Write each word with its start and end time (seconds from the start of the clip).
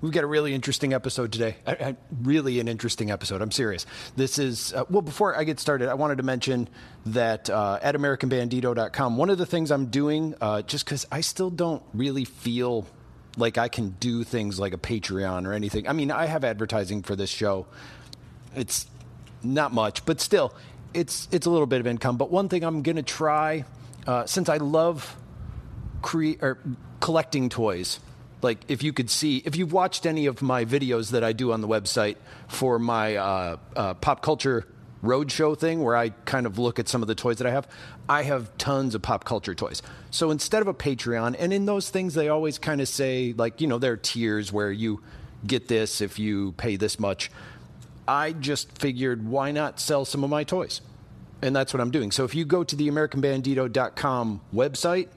We've 0.00 0.12
got 0.12 0.22
a 0.22 0.28
really 0.28 0.54
interesting 0.54 0.92
episode 0.92 1.32
today. 1.32 1.56
I, 1.66 1.72
I, 1.72 1.96
really 2.22 2.60
an 2.60 2.68
interesting 2.68 3.10
episode. 3.10 3.42
I'm 3.42 3.50
serious. 3.50 3.84
This 4.14 4.38
is, 4.38 4.72
uh, 4.72 4.84
well, 4.88 5.02
before 5.02 5.36
I 5.36 5.42
get 5.42 5.58
started, 5.58 5.88
I 5.88 5.94
wanted 5.94 6.18
to 6.18 6.22
mention 6.22 6.68
that 7.06 7.50
uh, 7.50 7.80
at 7.82 7.96
AmericanBandito.com, 7.96 9.16
one 9.16 9.28
of 9.28 9.38
the 9.38 9.46
things 9.46 9.72
I'm 9.72 9.86
doing, 9.86 10.36
uh, 10.40 10.62
just 10.62 10.84
because 10.84 11.04
I 11.10 11.20
still 11.20 11.50
don't 11.50 11.82
really 11.94 12.24
feel 12.24 12.86
like 13.36 13.58
I 13.58 13.66
can 13.66 13.90
do 13.98 14.22
things 14.22 14.60
like 14.60 14.72
a 14.72 14.78
Patreon 14.78 15.48
or 15.48 15.52
anything. 15.52 15.88
I 15.88 15.92
mean, 15.94 16.12
I 16.12 16.26
have 16.26 16.44
advertising 16.44 17.02
for 17.02 17.16
this 17.16 17.30
show. 17.30 17.66
It's 18.54 18.86
not 19.42 19.72
much, 19.72 20.04
but 20.04 20.20
still, 20.20 20.54
it's 20.94 21.26
it's 21.32 21.46
a 21.46 21.50
little 21.50 21.66
bit 21.66 21.80
of 21.80 21.88
income. 21.88 22.16
But 22.16 22.30
one 22.30 22.48
thing 22.48 22.62
I'm 22.62 22.82
going 22.82 22.96
to 22.96 23.02
try, 23.02 23.64
uh, 24.06 24.26
since 24.26 24.48
I 24.48 24.58
love 24.58 25.16
cre- 26.02 26.38
or 26.40 26.58
collecting 27.00 27.48
toys 27.48 27.98
like 28.42 28.58
if 28.68 28.82
you 28.82 28.92
could 28.92 29.10
see 29.10 29.38
if 29.44 29.56
you've 29.56 29.72
watched 29.72 30.06
any 30.06 30.26
of 30.26 30.42
my 30.42 30.64
videos 30.64 31.10
that 31.10 31.24
i 31.24 31.32
do 31.32 31.52
on 31.52 31.60
the 31.60 31.68
website 31.68 32.16
for 32.48 32.78
my 32.78 33.16
uh, 33.16 33.56
uh, 33.76 33.94
pop 33.94 34.22
culture 34.22 34.66
roadshow 35.02 35.58
thing 35.58 35.82
where 35.82 35.96
i 35.96 36.10
kind 36.24 36.46
of 36.46 36.58
look 36.58 36.78
at 36.78 36.88
some 36.88 37.02
of 37.02 37.08
the 37.08 37.14
toys 37.14 37.38
that 37.38 37.46
i 37.46 37.50
have 37.50 37.68
i 38.08 38.22
have 38.22 38.56
tons 38.58 38.94
of 38.94 39.02
pop 39.02 39.24
culture 39.24 39.54
toys. 39.54 39.82
So 40.10 40.30
instead 40.30 40.62
of 40.62 40.68
a 40.68 40.74
patreon 40.74 41.36
and 41.38 41.52
in 41.52 41.66
those 41.66 41.90
things 41.90 42.14
they 42.14 42.28
always 42.28 42.58
kind 42.58 42.80
of 42.80 42.88
say 42.88 43.34
like 43.36 43.60
you 43.60 43.66
know 43.66 43.78
there 43.78 43.92
are 43.92 43.96
tiers 43.96 44.52
where 44.52 44.72
you 44.72 45.02
get 45.46 45.68
this 45.68 46.00
if 46.00 46.18
you 46.18 46.52
pay 46.52 46.76
this 46.76 46.98
much. 46.98 47.30
I 48.06 48.32
just 48.32 48.78
figured 48.78 49.26
why 49.26 49.52
not 49.52 49.78
sell 49.78 50.04
some 50.04 50.24
of 50.24 50.30
my 50.30 50.44
toys? 50.44 50.80
And 51.42 51.54
that's 51.54 51.72
what 51.72 51.80
i'm 51.80 51.90
doing. 51.90 52.10
So 52.10 52.24
if 52.24 52.34
you 52.34 52.44
go 52.44 52.64
to 52.64 52.74
the 52.74 52.88
americanbandito.com 52.88 54.40
website 54.54 55.08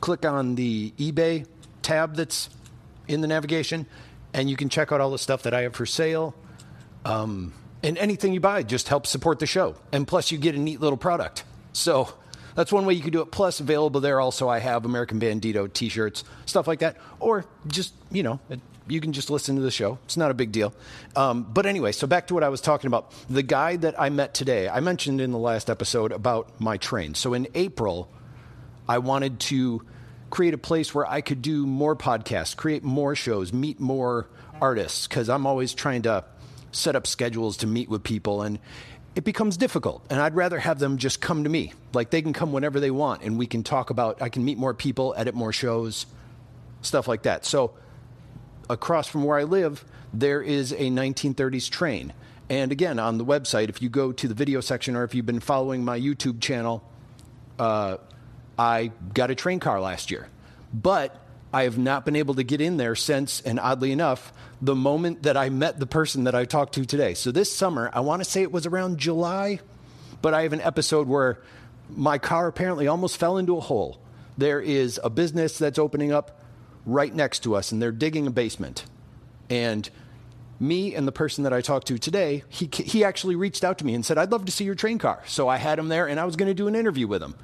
click 0.00 0.24
on 0.24 0.54
the 0.54 0.92
ebay 0.98 1.46
tab 1.82 2.16
that's 2.16 2.50
in 3.08 3.20
the 3.20 3.28
navigation, 3.28 3.86
and 4.32 4.48
you 4.48 4.56
can 4.56 4.68
check 4.68 4.92
out 4.92 5.00
all 5.00 5.10
the 5.10 5.18
stuff 5.18 5.42
that 5.42 5.54
I 5.54 5.62
have 5.62 5.74
for 5.74 5.86
sale. 5.86 6.34
Um, 7.04 7.52
and 7.82 7.96
anything 7.98 8.32
you 8.32 8.40
buy 8.40 8.62
just 8.62 8.88
helps 8.88 9.10
support 9.10 9.38
the 9.38 9.46
show. 9.46 9.74
And 9.92 10.06
plus, 10.06 10.30
you 10.30 10.38
get 10.38 10.54
a 10.54 10.58
neat 10.58 10.80
little 10.80 10.98
product. 10.98 11.44
So 11.72 12.12
that's 12.54 12.72
one 12.72 12.84
way 12.84 12.94
you 12.94 13.02
can 13.02 13.12
do 13.12 13.22
it. 13.22 13.30
Plus, 13.30 13.60
available 13.60 14.00
there 14.00 14.20
also, 14.20 14.48
I 14.48 14.58
have 14.58 14.84
American 14.84 15.18
Bandito 15.18 15.72
t 15.72 15.88
shirts, 15.88 16.24
stuff 16.46 16.66
like 16.66 16.80
that. 16.80 16.96
Or 17.18 17.46
just, 17.66 17.94
you 18.10 18.22
know, 18.22 18.38
you 18.86 19.00
can 19.00 19.12
just 19.12 19.30
listen 19.30 19.56
to 19.56 19.62
the 19.62 19.70
show. 19.70 19.98
It's 20.04 20.16
not 20.16 20.30
a 20.30 20.34
big 20.34 20.52
deal. 20.52 20.74
Um, 21.16 21.42
but 21.42 21.64
anyway, 21.64 21.92
so 21.92 22.06
back 22.06 22.26
to 22.26 22.34
what 22.34 22.44
I 22.44 22.48
was 22.48 22.60
talking 22.60 22.88
about. 22.88 23.12
The 23.30 23.42
guy 23.42 23.76
that 23.76 23.98
I 23.98 24.10
met 24.10 24.34
today, 24.34 24.68
I 24.68 24.80
mentioned 24.80 25.20
in 25.20 25.32
the 25.32 25.38
last 25.38 25.70
episode 25.70 26.12
about 26.12 26.60
my 26.60 26.76
train. 26.76 27.14
So 27.14 27.34
in 27.34 27.48
April, 27.54 28.10
I 28.88 28.98
wanted 28.98 29.40
to 29.40 29.82
create 30.30 30.54
a 30.54 30.58
place 30.58 30.94
where 30.94 31.06
I 31.06 31.20
could 31.20 31.42
do 31.42 31.66
more 31.66 31.96
podcasts, 31.96 32.56
create 32.56 32.82
more 32.82 33.14
shows, 33.14 33.52
meet 33.52 33.80
more 33.80 34.28
artists, 34.60 35.06
because 35.06 35.28
I'm 35.28 35.46
always 35.46 35.74
trying 35.74 36.02
to 36.02 36.24
set 36.72 36.96
up 36.96 37.06
schedules 37.06 37.58
to 37.58 37.66
meet 37.66 37.88
with 37.88 38.02
people 38.02 38.42
and 38.42 38.58
it 39.16 39.24
becomes 39.24 39.56
difficult 39.56 40.06
and 40.08 40.20
i'd 40.20 40.36
rather 40.36 40.58
have 40.58 40.78
them 40.78 40.98
just 40.98 41.20
come 41.20 41.44
to 41.44 41.50
me. 41.50 41.72
Like 41.92 42.10
they 42.10 42.22
can 42.22 42.32
come 42.32 42.52
whenever 42.52 42.78
they 42.78 42.92
want 42.92 43.22
and 43.22 43.38
we 43.38 43.46
can 43.46 43.62
talk 43.62 43.90
about 43.90 44.22
i 44.22 44.28
can 44.28 44.44
meet 44.44 44.56
more 44.56 44.74
people 44.74 45.14
edit 45.16 45.34
more 45.34 45.52
shows 45.52 46.06
stuff 46.82 47.08
like 47.08 47.24
that. 47.24 47.44
So 47.44 47.74
across 48.68 49.08
from 49.08 49.24
where 49.24 49.38
i 49.38 49.44
live 49.44 49.84
there 50.12 50.42
is 50.42 50.72
a 50.72 50.90
1930s 50.90 51.68
train. 51.70 52.12
And 52.48 52.72
again 52.72 52.98
on 52.98 53.18
the 53.18 53.24
website 53.24 53.68
if 53.68 53.82
you 53.82 53.88
go 53.88 54.12
to 54.12 54.28
the 54.28 54.34
video 54.34 54.60
section 54.60 54.94
or 54.94 55.04
if 55.04 55.14
you've 55.14 55.26
been 55.26 55.40
following 55.40 55.84
my 55.84 55.98
youtube 55.98 56.40
channel 56.40 56.84
uh, 57.58 57.96
I 58.60 58.92
got 59.14 59.30
a 59.30 59.34
train 59.34 59.58
car 59.58 59.80
last 59.80 60.10
year, 60.10 60.28
but 60.74 61.16
I 61.50 61.62
have 61.62 61.78
not 61.78 62.04
been 62.04 62.14
able 62.14 62.34
to 62.34 62.42
get 62.42 62.60
in 62.60 62.76
there 62.76 62.94
since, 62.94 63.40
and 63.40 63.58
oddly 63.58 63.90
enough, 63.90 64.34
the 64.60 64.74
moment 64.74 65.22
that 65.22 65.34
I 65.34 65.48
met 65.48 65.80
the 65.80 65.86
person 65.86 66.24
that 66.24 66.34
I 66.34 66.44
talked 66.44 66.74
to 66.74 66.84
today. 66.84 67.14
So 67.14 67.32
this 67.32 67.50
summer, 67.50 67.88
I 67.94 68.00
want 68.00 68.22
to 68.22 68.28
say 68.28 68.42
it 68.42 68.52
was 68.52 68.66
around 68.66 68.98
July, 68.98 69.60
but 70.20 70.34
I 70.34 70.42
have 70.42 70.52
an 70.52 70.60
episode 70.60 71.08
where 71.08 71.40
my 71.88 72.18
car 72.18 72.48
apparently 72.48 72.86
almost 72.86 73.16
fell 73.16 73.38
into 73.38 73.56
a 73.56 73.60
hole. 73.60 73.98
There 74.36 74.60
is 74.60 75.00
a 75.02 75.08
business 75.08 75.56
that's 75.56 75.78
opening 75.78 76.12
up 76.12 76.42
right 76.84 77.14
next 77.14 77.38
to 77.44 77.56
us, 77.56 77.72
and 77.72 77.80
they're 77.80 77.92
digging 77.92 78.26
a 78.26 78.30
basement. 78.30 78.84
And 79.48 79.88
me 80.60 80.94
and 80.94 81.08
the 81.08 81.12
person 81.12 81.44
that 81.44 81.54
I 81.54 81.62
talked 81.62 81.86
to 81.86 81.96
today, 81.96 82.44
he, 82.50 82.68
he 82.70 83.04
actually 83.04 83.36
reached 83.36 83.64
out 83.64 83.78
to 83.78 83.86
me 83.86 83.94
and 83.94 84.04
said, 84.04 84.18
I'd 84.18 84.30
love 84.30 84.44
to 84.44 84.52
see 84.52 84.64
your 84.64 84.74
train 84.74 84.98
car. 84.98 85.22
So 85.24 85.48
I 85.48 85.56
had 85.56 85.78
him 85.78 85.88
there, 85.88 86.06
and 86.06 86.20
I 86.20 86.24
was 86.24 86.36
going 86.36 86.48
to 86.48 86.54
do 86.54 86.68
an 86.68 86.74
interview 86.74 87.06
with 87.06 87.22
him. 87.22 87.34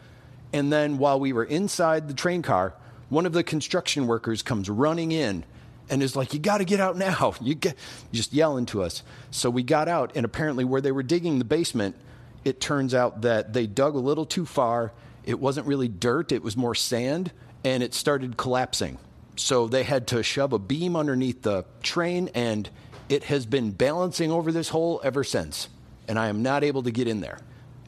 And 0.53 0.73
then 0.73 0.99
while 0.99 1.19
we 1.21 1.33
were 1.33 1.45
inside 1.45 2.09
the 2.09 2.15
train 2.15 2.43
car, 2.43 2.75
one 3.09 3.27
of 3.27 3.33
the 3.33 3.45
construction 3.45 4.07
workers 4.07 4.43
comes 4.43 4.69
running 4.69 5.13
in 5.13 5.45
and 5.89 6.03
is 6.03 6.17
like, 6.17 6.33
You 6.33 6.41
got 6.41 6.59
to 6.59 6.65
get 6.65 6.81
out 6.81 6.97
now. 6.97 7.35
You 7.41 7.55
get, 7.55 7.77
just 8.13 8.33
yelling 8.33 8.67
to 8.67 8.83
us. 8.83 9.03
So 9.31 9.51
we 9.51 9.63
got 9.63 9.89
out, 9.89 10.13
and 10.15 10.25
apparently, 10.25 10.65
where 10.65 10.81
they 10.81 10.93
were 10.93 11.03
digging 11.03 11.39
the 11.39 11.45
basement, 11.45 11.97
it 12.45 12.61
turns 12.61 12.95
out 12.95 13.23
that 13.23 13.53
they 13.53 13.67
dug 13.67 13.95
a 13.95 13.99
little 13.99 14.27
too 14.27 14.47
far. 14.47 14.93
It 15.25 15.41
wasn't 15.41 15.67
really 15.67 15.89
dirt, 15.89 16.33
it 16.33 16.43
was 16.43 16.57
more 16.57 16.75
sand, 16.75 17.33
and 17.65 17.83
it 17.83 17.95
started 17.95 18.37
collapsing. 18.37 18.99
So 19.37 19.67
they 19.67 19.83
had 19.83 20.07
to 20.09 20.23
shove 20.23 20.53
a 20.53 20.59
beam 20.59 20.97
underneath 20.97 21.43
the 21.43 21.65
train, 21.83 22.31
and 22.35 22.69
it 23.09 23.25
has 23.25 23.47
been 23.47 23.71
balancing 23.71 24.33
over 24.33 24.51
this 24.51 24.71
hole 24.71 25.01
ever 25.05 25.25
since. 25.25 25.69
And 26.09 26.19
I 26.19 26.29
am 26.29 26.43
not 26.43 26.65
able 26.65 26.85
to 26.85 26.91
get 26.91 27.09
in 27.09 27.21
there. 27.21 27.39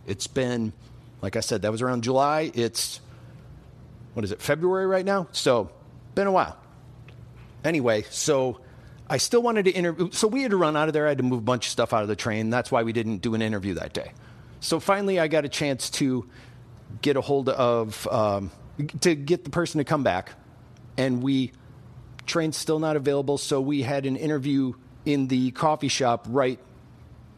It's 0.06 0.26
been 0.26 0.72
like 1.21 1.37
I 1.37 1.41
said, 1.41 1.62
that 1.62 1.73
was 1.73 1.83
around 1.83 2.05
July. 2.05 2.51
It's, 2.55 3.01
what 4.15 4.25
is 4.25 4.33
it, 4.33 4.41
February 4.41 4.87
right 4.87 5.05
now? 5.05 5.29
So, 5.33 5.71
been 6.15 6.27
a 6.27 6.33
while. 6.33 6.56
Anyway, 7.65 8.05
so 8.11 8.61
I 9.09 9.17
still 9.17 9.43
wanted 9.43 9.65
to 9.65 9.71
interview. 9.73 10.11
So, 10.12 10.29
we 10.29 10.43
had 10.43 10.53
to 10.53 10.56
run 10.56 10.77
out 10.77 10.89
of 10.89 10.95
there. 10.95 11.06
I 11.06 11.11
had 11.11 11.19
to 11.19 11.25
move 11.25 11.41
a 11.41 11.43
bunch 11.43 11.67
of 11.67 11.73
stuff 11.73 11.93
out 11.93 12.03
of 12.03 12.09
the 12.09 12.17
train. 12.17 12.51
That's 12.51 12.71
why 12.71 12.83
we 12.83 12.93
didn't 12.93 13.19
do 13.19 13.34
an 13.34 13.43
interview 13.43 13.75
that 13.75 13.93
day. 13.93 14.12
So, 14.61 14.81
finally, 14.81 15.19
I 15.19 15.29
got 15.29 15.45
a 15.45 15.49
chance 15.49 15.91
to 15.91 16.29
get 17.03 17.17
a 17.17 17.21
hold 17.21 17.49
of, 17.49 18.06
um, 18.09 18.50
to 19.00 19.15
get 19.15 19.45
the 19.45 19.50
person 19.50 19.79
to 19.79 19.85
come 19.85 20.05
back. 20.05 20.31
And 20.97 21.23
we, 21.23 21.53
train's 22.27 22.56
still 22.56 22.79
not 22.79 22.97
available. 22.97 23.39
So, 23.39 23.61
we 23.61 23.83
had 23.83 24.06
an 24.06 24.17
interview 24.17 24.75
in 25.05 25.27
the 25.27 25.50
coffee 25.50 25.89
shop 25.89 26.27
right 26.29 26.61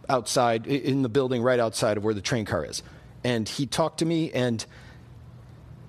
outside, 0.08 0.66
in 0.66 1.02
the 1.02 1.08
building 1.08 1.42
right 1.42 1.60
outside 1.60 1.96
of 1.96 2.04
where 2.04 2.14
the 2.14 2.20
train 2.20 2.44
car 2.44 2.64
is 2.66 2.82
and 3.24 3.48
he 3.48 3.66
talked 3.66 3.98
to 3.98 4.04
me 4.04 4.30
and 4.32 4.64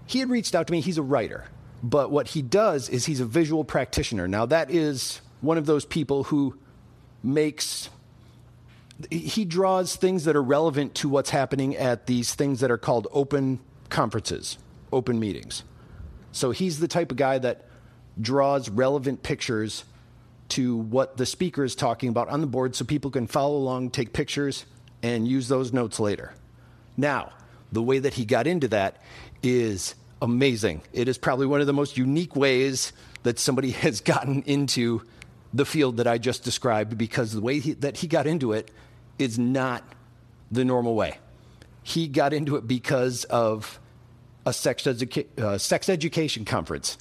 he 0.05 0.19
had 0.19 0.29
reached 0.29 0.55
out 0.55 0.67
to 0.67 0.73
me. 0.73 0.81
He's 0.81 0.97
a 0.97 1.03
writer, 1.03 1.45
but 1.81 2.11
what 2.11 2.29
he 2.29 2.41
does 2.41 2.89
is 2.89 3.05
he's 3.05 3.19
a 3.19 3.25
visual 3.25 3.63
practitioner. 3.63 4.27
Now, 4.27 4.45
that 4.47 4.69
is 4.71 5.21
one 5.39 5.57
of 5.57 5.65
those 5.65 5.85
people 5.85 6.25
who 6.25 6.57
makes 7.23 7.89
he 9.09 9.45
draws 9.45 9.95
things 9.95 10.25
that 10.25 10.35
are 10.35 10.43
relevant 10.43 10.93
to 10.95 11.09
what's 11.09 11.31
happening 11.31 11.75
at 11.75 12.05
these 12.05 12.35
things 12.35 12.59
that 12.59 12.69
are 12.69 12.77
called 12.77 13.07
open 13.11 13.59
conferences, 13.89 14.59
open 14.91 15.19
meetings. 15.19 15.63
So 16.31 16.51
he's 16.51 16.79
the 16.79 16.87
type 16.87 17.11
of 17.11 17.17
guy 17.17 17.39
that 17.39 17.65
draws 18.19 18.69
relevant 18.69 19.23
pictures 19.23 19.85
to 20.49 20.75
what 20.75 21.17
the 21.17 21.25
speaker 21.25 21.63
is 21.63 21.75
talking 21.75 22.09
about 22.09 22.27
on 22.29 22.41
the 22.41 22.47
board 22.47 22.75
so 22.75 22.85
people 22.85 23.09
can 23.09 23.25
follow 23.25 23.55
along, 23.55 23.89
take 23.89 24.13
pictures, 24.13 24.65
and 25.01 25.27
use 25.27 25.47
those 25.47 25.73
notes 25.73 25.99
later. 25.99 26.33
Now, 26.97 27.31
the 27.71 27.81
way 27.81 27.99
that 27.99 28.13
he 28.13 28.25
got 28.25 28.47
into 28.47 28.67
that 28.69 29.01
is 29.41 29.95
amazing. 30.21 30.81
It 30.93 31.07
is 31.07 31.17
probably 31.17 31.47
one 31.47 31.61
of 31.61 31.67
the 31.67 31.73
most 31.73 31.97
unique 31.97 32.35
ways 32.35 32.93
that 33.23 33.39
somebody 33.39 33.71
has 33.85 34.01
gotten 34.01 34.43
into 34.43 35.01
the 35.53 35.65
field 35.65 35.97
that 35.97 36.07
I 36.07 36.17
just 36.17 36.43
described 36.43 36.97
because 36.97 37.33
the 37.33 37.41
way 37.41 37.59
he, 37.59 37.73
that 37.73 37.97
he 37.97 38.07
got 38.07 38.27
into 38.27 38.53
it 38.53 38.71
is 39.19 39.37
not 39.37 39.83
the 40.51 40.63
normal 40.63 40.95
way. 40.95 41.17
He 41.83 42.07
got 42.07 42.33
into 42.33 42.55
it 42.55 42.67
because 42.67 43.23
of 43.25 43.79
a 44.45 44.53
sex, 44.53 44.83
educa- 44.83 45.39
uh, 45.39 45.57
sex 45.57 45.89
education 45.89 46.45
conference. 46.45 46.97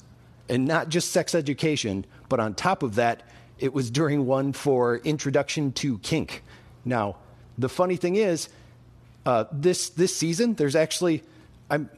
And 0.49 0.65
not 0.65 0.89
just 0.89 1.11
sex 1.11 1.33
education, 1.33 2.05
but 2.27 2.39
on 2.39 2.55
top 2.55 2.83
of 2.83 2.95
that, 2.95 3.23
it 3.59 3.73
was 3.73 3.89
during 3.89 4.25
one 4.25 4.53
for 4.53 4.97
Introduction 4.97 5.71
to 5.73 5.97
Kink. 5.99 6.43
Now, 6.83 7.17
the 7.57 7.69
funny 7.69 7.95
thing 7.95 8.15
is, 8.15 8.49
uh, 9.25 9.45
this 9.51 9.89
this 9.89 10.15
season, 10.15 10.55
there's 10.55 10.75
actually 10.75 11.23
I'm 11.69 11.89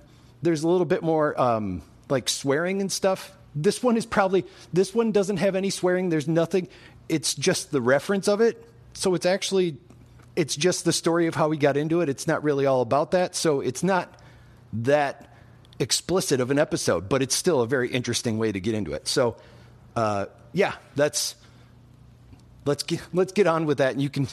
there's 0.41 0.63
a 0.63 0.67
little 0.67 0.85
bit 0.85 1.03
more 1.03 1.39
um, 1.39 1.81
like 2.09 2.29
swearing 2.29 2.81
and 2.81 2.91
stuff. 2.91 3.35
This 3.55 3.81
one 3.81 3.97
is 3.97 4.05
probably 4.05 4.45
this 4.71 4.93
one 4.93 5.11
doesn't 5.11 5.37
have 5.37 5.55
any 5.55 5.69
swearing. 5.69 6.09
There's 6.09 6.27
nothing. 6.27 6.67
It's 7.09 7.33
just 7.33 7.71
the 7.71 7.81
reference 7.81 8.27
of 8.27 8.41
it. 8.41 8.63
So 8.93 9.15
it's 9.15 9.25
actually 9.25 9.77
it's 10.35 10.55
just 10.55 10.85
the 10.85 10.93
story 10.93 11.27
of 11.27 11.35
how 11.35 11.47
we 11.47 11.57
got 11.57 11.77
into 11.77 12.01
it. 12.01 12.09
It's 12.09 12.27
not 12.27 12.43
really 12.43 12.65
all 12.65 12.81
about 12.81 13.11
that. 13.11 13.35
So 13.35 13.61
it's 13.61 13.83
not 13.83 14.19
that 14.73 15.29
explicit 15.79 16.39
of 16.39 16.51
an 16.51 16.59
episode, 16.59 17.09
but 17.09 17.21
it's 17.21 17.35
still 17.35 17.61
a 17.61 17.67
very 17.67 17.89
interesting 17.89 18.37
way 18.37 18.51
to 18.51 18.59
get 18.59 18.73
into 18.73 18.93
it. 18.93 19.07
So 19.07 19.37
uh, 19.95 20.25
yeah, 20.51 20.73
that's 20.95 21.35
let's 22.65 22.83
get 22.83 23.01
let's 23.13 23.31
get 23.31 23.47
on 23.47 23.65
with 23.65 23.77
that, 23.79 23.93
and 23.93 24.01
you 24.01 24.09
can 24.09 24.27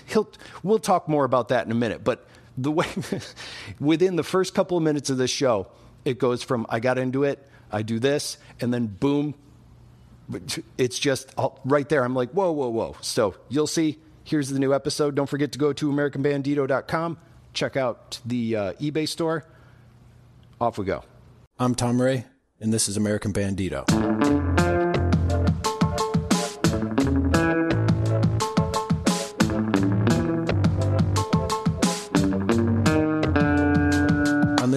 we'll 0.63 0.79
talk 0.79 1.09
more 1.09 1.25
about 1.25 1.49
that 1.49 1.67
in 1.67 1.73
a 1.73 1.77
minute. 1.77 2.03
But 2.05 2.27
the 2.57 2.71
way 2.71 2.87
within 3.81 4.17
the 4.17 4.23
first 4.23 4.55
couple 4.55 4.77
of 4.77 4.83
minutes 4.83 5.11
of 5.11 5.19
this 5.19 5.31
show, 5.31 5.69
it 6.05 6.19
goes 6.19 6.43
from 6.43 6.67
I 6.69 6.81
got 6.81 6.99
into 6.99 7.25
it, 7.25 7.47
I 7.71 7.83
do 7.83 7.99
this, 7.99 8.39
and 8.61 8.73
then 8.73 8.87
boom, 8.87 9.35
it's 10.79 10.99
just 10.99 11.33
right 11.65 11.89
there. 11.89 12.05
I'm 12.05 12.15
like, 12.15 12.31
whoa, 12.31 12.53
whoa, 12.53 12.69
whoa. 12.69 12.97
So 13.01 13.35
you'll 13.49 13.67
see. 13.67 13.99
Here's 14.25 14.51
the 14.51 14.59
new 14.59 14.73
episode. 14.73 15.15
Don't 15.15 15.29
forget 15.29 15.53
to 15.53 15.59
go 15.59 15.73
to 15.73 15.91
AmericanBandito.com. 15.91 17.19
Check 17.53 17.77
out 17.77 18.21
the 18.25 18.57
uh, 18.57 18.73
eBay 18.75 19.09
store. 19.09 19.45
Off 20.61 20.79
we 20.79 20.85
go. 20.85 21.03
I'm 21.59 21.75
Tom 21.75 22.01
Ray, 22.01 22.27
and 22.61 22.73
this 22.73 22.89
is 22.89 22.97
American 22.97 23.33
Bandito. 23.33 24.50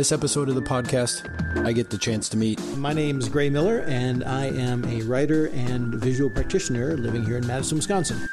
This 0.03 0.11
episode 0.11 0.49
of 0.49 0.55
the 0.55 0.61
podcast, 0.61 1.23
I 1.65 1.71
get 1.71 1.89
the 1.89 1.97
chance 1.97 2.27
to 2.27 2.35
meet. 2.35 2.59
My 2.75 2.91
name 2.91 3.19
is 3.19 3.29
Gray 3.29 3.49
Miller, 3.49 3.85
and 3.87 4.21
I 4.25 4.47
am 4.47 4.83
a 4.83 5.01
writer 5.03 5.47
and 5.53 5.95
visual 5.95 6.29
practitioner 6.29 6.97
living 6.97 7.23
here 7.23 7.37
in 7.37 7.47
Madison, 7.47 7.77
Wisconsin. 7.77 8.27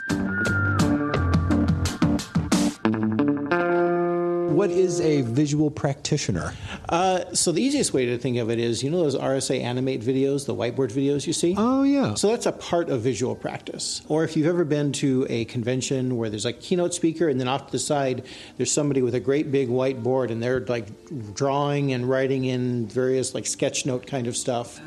What 4.61 4.73
is 4.73 5.01
a 5.01 5.23
visual 5.23 5.71
practitioner? 5.71 6.53
Uh, 6.87 7.33
so 7.33 7.51
the 7.51 7.63
easiest 7.63 7.95
way 7.95 8.05
to 8.05 8.19
think 8.19 8.37
of 8.37 8.51
it 8.51 8.59
is, 8.59 8.83
you 8.83 8.91
know 8.91 8.99
those 8.99 9.17
RSA 9.17 9.63
Animate 9.63 10.03
videos, 10.03 10.45
the 10.45 10.55
whiteboard 10.55 10.93
videos 10.93 11.27
you 11.27 11.33
see? 11.33 11.55
Oh 11.57 11.83
yeah. 11.83 12.13
So 12.13 12.29
that's 12.29 12.45
a 12.45 12.53
part 12.53 12.91
of 12.91 13.01
visual 13.01 13.35
practice. 13.35 14.03
Or 14.07 14.23
if 14.23 14.37
you've 14.37 14.47
ever 14.47 14.67
been 14.67 14.93
to 14.93 15.27
a 15.31 15.47
convention 15.47 16.19
where 16.19 16.29
there's 16.29 16.45
a 16.45 16.53
keynote 16.53 16.93
speaker, 16.93 17.31
and 17.31 17.41
then 17.41 17.49
off 17.49 17.69
to 17.69 17.73
the 17.73 17.79
side 17.79 18.27
there's 18.59 18.71
somebody 18.71 19.01
with 19.01 19.15
a 19.15 19.21
great 19.21 19.51
big 19.51 19.71
whiteboard, 19.71 20.31
and 20.31 20.43
they're 20.43 20.61
like 20.61 20.89
drawing 21.33 21.95
and 21.95 22.07
writing 22.07 22.45
in 22.45 22.87
various 22.87 23.35
like 23.35 23.47
sketch 23.47 23.87
note 23.87 24.07
kind 24.07 24.27
of 24.27 24.37
stuff. 24.37 24.79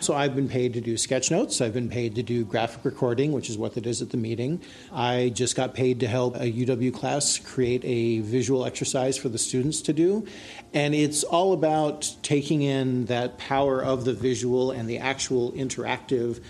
So 0.00 0.14
I've 0.14 0.34
been 0.34 0.48
paid 0.48 0.72
to 0.74 0.80
do 0.80 0.96
sketch 0.96 1.30
notes. 1.30 1.60
I've 1.60 1.74
been 1.74 1.90
paid 1.90 2.14
to 2.14 2.22
do 2.22 2.46
graphic 2.46 2.86
recording, 2.86 3.32
which 3.32 3.50
is 3.50 3.58
what 3.58 3.76
it 3.76 3.86
is 3.86 4.00
at 4.00 4.08
the 4.08 4.16
meeting. 4.16 4.62
I 4.90 5.30
just 5.34 5.56
got 5.56 5.74
paid 5.74 6.00
to 6.00 6.08
help 6.08 6.36
a 6.36 6.50
UW 6.50 6.94
class 6.94 7.38
create 7.38 7.84
a 7.84 8.20
visual 8.20 8.64
exercise 8.64 9.18
for 9.18 9.28
the 9.28 9.36
students 9.36 9.82
to 9.82 9.92
do. 9.92 10.26
And 10.72 10.94
it's 10.94 11.22
all 11.22 11.52
about 11.52 12.16
taking 12.22 12.62
in 12.62 13.04
that 13.06 13.36
power 13.36 13.84
of 13.84 14.06
the 14.06 14.14
visual 14.14 14.70
and 14.70 14.88
the 14.88 14.96
actual 14.96 15.52
interactive 15.52 16.40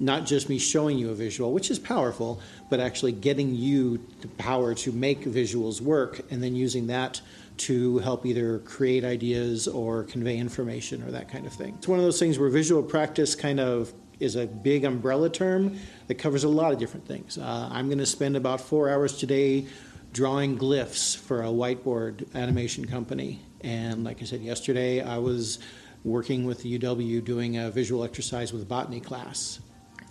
not 0.00 0.24
just 0.24 0.48
me 0.48 0.58
showing 0.58 0.98
you 0.98 1.10
a 1.10 1.14
visual, 1.14 1.52
which 1.52 1.70
is 1.70 1.78
powerful, 1.78 2.40
but 2.70 2.80
actually 2.80 3.12
getting 3.12 3.54
you 3.54 4.00
the 4.20 4.28
power 4.28 4.74
to 4.74 4.92
make 4.92 5.22
visuals 5.22 5.80
work 5.80 6.20
and 6.30 6.42
then 6.42 6.54
using 6.54 6.86
that 6.86 7.20
to 7.58 7.98
help 7.98 8.24
either 8.24 8.60
create 8.60 9.04
ideas 9.04 9.68
or 9.68 10.04
convey 10.04 10.38
information 10.38 11.02
or 11.02 11.10
that 11.10 11.28
kind 11.28 11.46
of 11.46 11.52
thing. 11.52 11.74
It's 11.76 11.88
one 11.88 11.98
of 11.98 12.04
those 12.04 12.18
things 12.18 12.38
where 12.38 12.48
visual 12.48 12.82
practice 12.82 13.34
kind 13.34 13.60
of 13.60 13.92
is 14.18 14.36
a 14.36 14.46
big 14.46 14.84
umbrella 14.84 15.28
term 15.28 15.78
that 16.06 16.14
covers 16.14 16.44
a 16.44 16.48
lot 16.48 16.72
of 16.72 16.78
different 16.78 17.06
things. 17.06 17.36
Uh, 17.36 17.68
I'm 17.70 17.88
going 17.88 17.98
to 17.98 18.06
spend 18.06 18.36
about 18.36 18.60
four 18.60 18.88
hours 18.88 19.16
today 19.18 19.66
drawing 20.12 20.58
glyphs 20.58 21.16
for 21.16 21.42
a 21.42 21.46
whiteboard 21.46 22.34
animation 22.34 22.86
company. 22.86 23.40
And 23.62 24.04
like 24.04 24.22
I 24.22 24.24
said 24.24 24.40
yesterday, 24.40 25.02
I 25.02 25.18
was 25.18 25.58
working 26.04 26.46
with 26.46 26.62
the 26.62 26.78
UW 26.78 27.24
doing 27.24 27.58
a 27.58 27.70
visual 27.70 28.04
exercise 28.04 28.52
with 28.52 28.62
a 28.62 28.66
botany 28.66 29.00
class. 29.00 29.60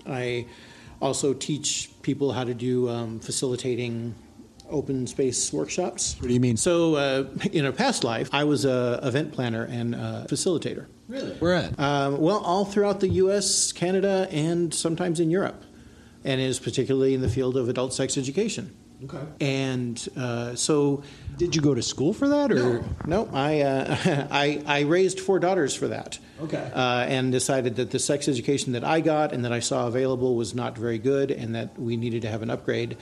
I 0.08 0.46
also 1.02 1.34
teach 1.34 1.90
people 2.02 2.32
how 2.32 2.44
to 2.44 2.54
do 2.54 2.90
um, 2.90 3.20
facilitating 3.20 4.16
open 4.70 5.08
space 5.08 5.52
workshops. 5.52 6.16
What 6.20 6.28
do 6.28 6.34
you 6.34 6.40
mean? 6.40 6.58
So, 6.58 6.96
uh, 6.96 7.26
in 7.52 7.66
a 7.66 7.72
past 7.72 8.04
life, 8.04 8.30
I 8.32 8.44
was 8.44 8.66
a 8.66 9.00
event 9.04 9.34
planner 9.34 9.64
and 9.64 9.96
a 9.96 10.28
facilitator. 10.30 10.86
Really? 11.08 11.32
Where 11.36 11.56
at? 11.56 11.80
Um, 11.80 12.20
well, 12.20 12.38
all 12.38 12.66
throughout 12.66 13.00
the 13.00 13.10
U.S., 13.10 13.72
Canada, 13.72 14.28
and 14.32 14.74
sometimes 14.74 15.20
in 15.20 15.32
Europe, 15.32 15.64
and 16.24 16.40
is 16.40 16.60
particularly 16.60 17.14
in 17.14 17.22
the 17.22 17.30
field 17.30 17.58
of 17.58 17.68
adult 17.68 17.94
sex 17.94 18.18
education. 18.18 18.76
Okay. 19.06 19.20
And 19.40 20.10
uh, 20.18 20.56
so, 20.56 21.04
did 21.38 21.56
you 21.56 21.62
go 21.62 21.74
to 21.74 21.82
school 21.82 22.14
for 22.14 22.28
that, 22.28 22.52
or 22.52 22.56
no? 22.56 22.86
no 23.06 23.30
I, 23.32 23.62
uh, 23.62 24.28
I 24.32 24.62
I 24.66 24.80
raised 24.82 25.20
four 25.22 25.40
daughters 25.40 25.74
for 25.74 25.88
that. 25.88 26.20
Okay. 26.42 26.72
Uh, 26.74 27.06
and 27.08 27.32
decided 27.32 27.78
that 27.78 27.92
the 27.92 28.00
sex 28.00 28.28
education 28.28 28.74
that 28.74 28.84
I 28.84 29.02
got 29.02 29.34
and 29.34 29.46
that 29.46 29.54
I 29.54 29.60
saw 29.60 29.88
available 29.88 30.36
was 30.36 30.54
not 30.54 30.78
very 30.78 30.98
good, 30.98 31.32
and 31.32 31.56
that 31.56 31.80
we 31.80 31.96
needed 31.96 32.24
to 32.24 32.30
have 32.30 32.42
an 32.42 32.50
upgrade 32.50 32.98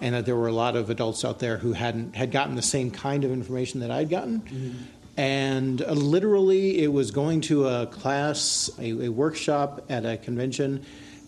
and 0.00 0.14
that 0.14 0.26
there 0.26 0.36
were 0.36 0.48
a 0.48 0.52
lot 0.52 0.76
of 0.76 0.90
adults 0.90 1.24
out 1.24 1.38
there 1.38 1.58
who 1.58 1.72
hadn't 1.72 2.16
had 2.16 2.30
gotten 2.30 2.54
the 2.54 2.62
same 2.62 2.90
kind 2.90 3.24
of 3.24 3.30
information 3.30 3.80
that 3.80 3.90
I'd 3.90 4.08
gotten. 4.08 4.40
Mm-hmm. 4.40 4.78
And 5.16 5.82
uh, 5.82 5.92
literally, 5.92 6.82
it 6.82 6.92
was 6.92 7.10
going 7.10 7.42
to 7.42 7.66
a 7.68 7.86
class, 7.86 8.70
a, 8.78 9.04
a, 9.04 9.08
workshop 9.10 9.84
at 9.90 10.06
a 10.06 10.16
convention 10.16 10.84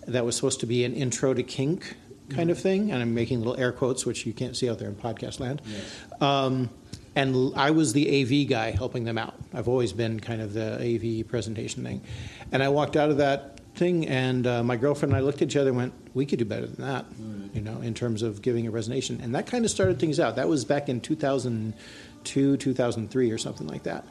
that 0.07 0.25
was 0.25 0.35
supposed 0.35 0.61
to 0.61 0.67
be 0.67 0.85
an 0.85 0.95
intro 0.95 1.35
to 1.35 1.43
kink 1.43 1.97
kind 2.29 2.43
mm-hmm. 2.43 2.51
of 2.51 2.59
thing. 2.59 2.93
And 2.93 3.03
I'm 3.03 3.15
making 3.15 3.39
little 3.39 3.57
air 3.57 3.73
quotes, 3.73 4.07
which 4.07 4.27
you 4.27 4.33
can't 4.33 4.57
see 4.57 4.69
out 4.69 4.79
there 4.79 4.89
in 4.89 4.95
podcast 4.95 5.41
land. 5.41 5.63
Yes. 5.67 5.83
Um, 6.21 6.71
and 7.15 7.53
I 7.57 7.73
was 7.73 7.93
the 7.93 8.23
AV 8.23 8.49
guy 8.49 8.71
helping 8.71 9.05
them 9.05 9.19
out. 9.19 9.35
I've 9.53 9.69
always 9.69 9.93
been 9.93 10.21
kind 10.21 10.41
of 10.41 10.55
the 10.55 10.75
AV 10.81 11.29
presentation 11.29 11.85
thing. 11.85 12.03
And 12.51 12.63
I 12.63 12.71
walked 12.71 12.97
out 12.97 13.11
of 13.11 13.19
that 13.19 13.61
thing, 13.75 14.07
and 14.07 14.47
uh, 14.47 14.63
my 14.63 14.77
girlfriend 14.77 15.13
and 15.13 15.23
I 15.23 15.25
looked 15.25 15.43
at 15.43 15.49
each 15.49 15.57
other 15.57 15.71
and 15.71 15.77
went, 15.77 15.95
"We 16.15 16.27
could 16.27 16.39
do 16.39 16.45
better 16.45 16.67
than 16.67 16.85
that," 16.85 17.05
right. 17.19 17.51
you 17.55 17.61
know, 17.61 17.81
in 17.81 17.95
terms 17.95 18.23
of 18.23 18.43
giving 18.43 18.67
a 18.67 18.71
resignation. 18.71 19.21
And 19.23 19.35
that 19.35 19.47
kind 19.47 19.65
of 19.65 19.71
started 19.71 19.99
things 19.99 20.21
out. 20.21 20.37
That 20.37 20.49
was 20.49 20.65
back 20.65 20.89
in 20.89 21.01
2002, 21.01 22.57
2003, 22.57 23.31
or 23.31 23.39
something 23.39 23.67
like 23.67 23.83
that. 23.85 24.07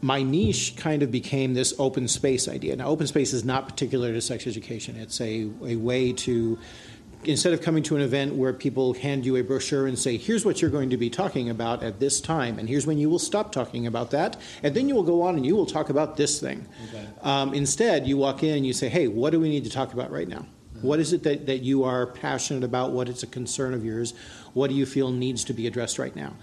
My 0.00 0.22
niche 0.22 0.76
kind 0.76 1.02
of 1.02 1.10
became 1.10 1.54
this 1.54 1.72
open 1.78 2.08
space 2.08 2.46
idea. 2.46 2.76
Now, 2.76 2.88
open 2.88 3.06
space 3.06 3.32
is 3.32 3.44
not 3.44 3.68
particular 3.68 4.12
to 4.12 4.20
sex 4.20 4.46
education. 4.46 4.96
It's 4.96 5.18
a, 5.20 5.48
a 5.64 5.76
way 5.76 6.12
to 6.12 6.58
instead 7.28 7.52
of 7.52 7.60
coming 7.60 7.82
to 7.84 7.96
an 7.96 8.02
event 8.02 8.34
where 8.34 8.52
people 8.52 8.94
hand 8.94 9.24
you 9.24 9.36
a 9.36 9.42
brochure 9.42 9.86
and 9.86 9.98
say, 9.98 10.16
here's 10.16 10.44
what 10.44 10.60
you're 10.60 10.70
going 10.70 10.90
to 10.90 10.96
be 10.96 11.10
talking 11.10 11.50
about 11.50 11.82
at 11.82 12.00
this 12.00 12.20
time, 12.20 12.58
and 12.58 12.68
here's 12.68 12.86
when 12.86 12.98
you 12.98 13.10
will 13.10 13.18
stop 13.18 13.52
talking 13.52 13.86
about 13.86 14.10
that, 14.10 14.36
and 14.62 14.74
then 14.74 14.88
you 14.88 14.94
will 14.94 15.02
go 15.02 15.22
on 15.22 15.36
and 15.36 15.44
you 15.44 15.56
will 15.56 15.66
talk 15.66 15.90
about 15.90 16.16
this 16.16 16.40
thing. 16.40 16.66
Okay. 16.88 17.06
Um, 17.22 17.54
instead, 17.54 18.06
you 18.06 18.16
walk 18.16 18.42
in 18.42 18.56
and 18.56 18.66
you 18.66 18.72
say, 18.72 18.88
hey, 18.88 19.08
what 19.08 19.30
do 19.30 19.40
we 19.40 19.48
need 19.48 19.64
to 19.64 19.70
talk 19.70 19.92
about 19.92 20.10
right 20.10 20.28
now? 20.28 20.46
Mm-hmm. 20.76 20.86
What 20.86 21.00
is 21.00 21.12
it 21.12 21.22
that, 21.22 21.46
that 21.46 21.62
you 21.62 21.84
are 21.84 22.06
passionate 22.06 22.64
about? 22.64 22.92
What 22.92 23.08
is 23.08 23.22
a 23.22 23.26
concern 23.26 23.74
of 23.74 23.84
yours? 23.84 24.14
What 24.52 24.70
do 24.70 24.76
you 24.76 24.86
feel 24.86 25.10
needs 25.10 25.44
to 25.44 25.52
be 25.52 25.66
addressed 25.66 25.98
right 25.98 26.14
now? 26.14 26.34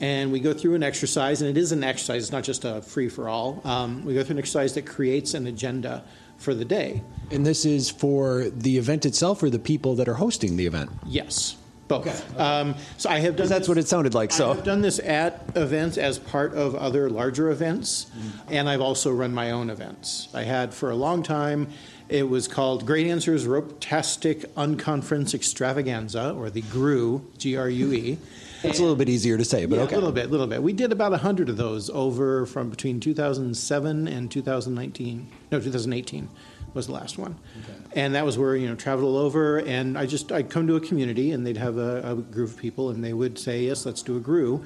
And 0.00 0.32
we 0.32 0.40
go 0.40 0.54
through 0.54 0.76
an 0.76 0.82
exercise, 0.82 1.42
and 1.42 1.50
it 1.50 1.60
is 1.60 1.72
an 1.72 1.84
exercise, 1.84 2.22
it's 2.22 2.32
not 2.32 2.42
just 2.42 2.64
a 2.64 2.80
free 2.80 3.10
for 3.10 3.28
all. 3.28 3.60
Um, 3.64 4.02
we 4.04 4.14
go 4.14 4.24
through 4.24 4.34
an 4.34 4.38
exercise 4.38 4.72
that 4.74 4.86
creates 4.86 5.34
an 5.34 5.46
agenda 5.46 6.04
for 6.40 6.54
the 6.54 6.64
day. 6.64 7.02
And 7.30 7.46
this 7.46 7.64
is 7.64 7.90
for 7.90 8.50
the 8.50 8.76
event 8.78 9.06
itself 9.06 9.42
or 9.42 9.50
the 9.50 9.58
people 9.58 9.94
that 9.96 10.08
are 10.08 10.14
hosting 10.14 10.56
the 10.56 10.66
event? 10.66 10.90
Yes. 11.06 11.56
Both. 11.86 12.06
Okay. 12.06 12.38
Um, 12.38 12.76
so 12.98 13.10
I 13.10 13.18
have 13.18 13.36
done. 13.36 13.48
That's 13.48 13.62
this, 13.62 13.68
what 13.68 13.76
it 13.76 13.88
sounded 13.88 14.14
like. 14.14 14.30
So 14.30 14.50
I've 14.50 14.62
done 14.62 14.80
this 14.80 15.00
at 15.00 15.42
events 15.56 15.98
as 15.98 16.20
part 16.20 16.54
of 16.54 16.76
other 16.76 17.10
larger 17.10 17.50
events, 17.50 18.06
mm-hmm. 18.16 18.54
and 18.54 18.68
I've 18.68 18.80
also 18.80 19.10
run 19.10 19.34
my 19.34 19.50
own 19.50 19.70
events. 19.70 20.28
I 20.32 20.44
had 20.44 20.72
for 20.72 20.90
a 20.90 20.94
long 20.94 21.24
time. 21.24 21.68
It 22.08 22.28
was 22.28 22.46
called 22.46 22.86
Great 22.86 23.08
Answers 23.08 23.44
Ropetastic 23.44 24.46
Unconference 24.54 25.34
Extravaganza, 25.34 26.32
or 26.32 26.48
the 26.48 26.62
GRUE, 26.62 27.28
G 27.38 27.56
R 27.56 27.68
U 27.68 27.92
E. 27.92 28.18
It's 28.62 28.78
a 28.78 28.82
little 28.82 28.96
bit 28.96 29.08
easier 29.08 29.38
to 29.38 29.44
say, 29.44 29.66
but 29.66 29.76
yeah, 29.76 29.82
okay. 29.84 29.94
A 29.94 29.98
little 29.98 30.12
bit, 30.12 30.26
a 30.26 30.28
little 30.28 30.46
bit. 30.46 30.62
We 30.62 30.72
did 30.72 30.92
about 30.92 31.12
100 31.12 31.48
of 31.48 31.56
those 31.56 31.88
over 31.90 32.46
from 32.46 32.70
between 32.70 33.00
2007 33.00 34.08
and 34.08 34.30
2019. 34.30 35.28
No, 35.50 35.60
2018 35.60 36.28
was 36.74 36.86
the 36.86 36.92
last 36.92 37.18
one. 37.18 37.36
Okay. 37.64 37.78
And 37.94 38.14
that 38.14 38.24
was 38.24 38.38
where, 38.38 38.54
you 38.56 38.68
know, 38.68 38.74
traveled 38.74 39.06
all 39.06 39.16
over. 39.16 39.58
And 39.60 39.98
I 39.98 40.06
just, 40.06 40.30
I'd 40.30 40.50
come 40.50 40.66
to 40.66 40.76
a 40.76 40.80
community 40.80 41.32
and 41.32 41.46
they'd 41.46 41.56
have 41.56 41.78
a, 41.78 42.12
a 42.12 42.14
group 42.16 42.50
of 42.50 42.56
people 42.56 42.90
and 42.90 43.02
they 43.02 43.12
would 43.12 43.38
say, 43.38 43.64
yes, 43.64 43.86
let's 43.86 44.02
do 44.02 44.16
a 44.16 44.20
GRUE. 44.20 44.62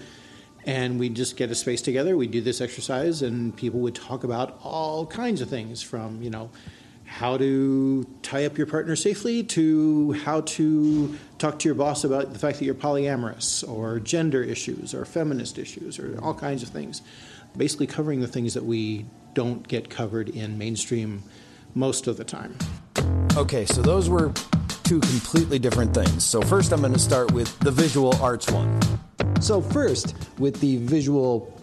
And 0.67 0.99
we'd 0.99 1.15
just 1.15 1.37
get 1.37 1.51
a 1.51 1.55
space 1.55 1.83
together. 1.83 2.17
We'd 2.17 2.31
do 2.31 2.41
this 2.41 2.61
exercise 2.61 3.23
and 3.23 3.55
people 3.55 3.81
would 3.81 3.95
talk 3.95 4.25
about 4.25 4.59
all 4.63 5.07
kinds 5.07 5.41
of 5.41 5.49
things 5.49 5.83
from, 5.83 6.23
you 6.23 6.31
know, 6.31 6.51
how 7.06 7.37
to 7.37 8.04
tie 8.23 8.44
up 8.44 8.58
your 8.58 8.66
partner 8.66 8.96
safely 8.96 9.42
to 9.42 10.12
how 10.25 10.40
to 10.42 11.16
talk 11.38 11.58
to 11.61 11.68
your 11.68 11.75
boss 11.75 12.04
about 12.04 12.32
the 12.32 12.38
fact 12.38 12.58
that 12.58 12.64
you're 12.64 12.75
polyamorous 12.75 13.66
or 13.68 14.00
gender 14.00 14.42
issues 14.42 14.94
or 14.94 15.04
feminist 15.04 15.58
issues 15.58 15.99
or 15.99 16.18
all 16.23 16.34
kinds 16.34 16.62
of 16.62 16.70
things. 16.70 17.02
Basically, 17.56 17.87
covering 17.87 18.20
the 18.20 18.26
things 18.26 18.54
that 18.54 18.64
we 18.64 19.06
don't 19.34 19.66
get 19.68 19.88
covered 19.90 20.28
in 20.28 20.58
mainstream 20.58 21.23
most 21.75 22.06
of 22.06 22.16
the 22.16 22.25
time. 22.25 22.56
Okay, 23.37 23.64
so 23.64 23.82
those 23.82 24.08
were 24.08 24.32
two 24.84 25.00
completely 25.00 25.58
different 25.58 25.94
things. 25.94 26.25
So, 26.25 26.40
first, 26.42 26.73
I'm 26.73 26.80
going 26.80 26.92
to 26.92 26.99
start 26.99 27.32
with 27.32 27.58
the 27.61 27.70
visual 27.70 28.14
arts 28.23 28.50
one. 28.50 28.80
So, 29.40 29.61
first, 29.61 30.14
with 30.38 30.61
the 30.61 30.78
visual 30.78 31.53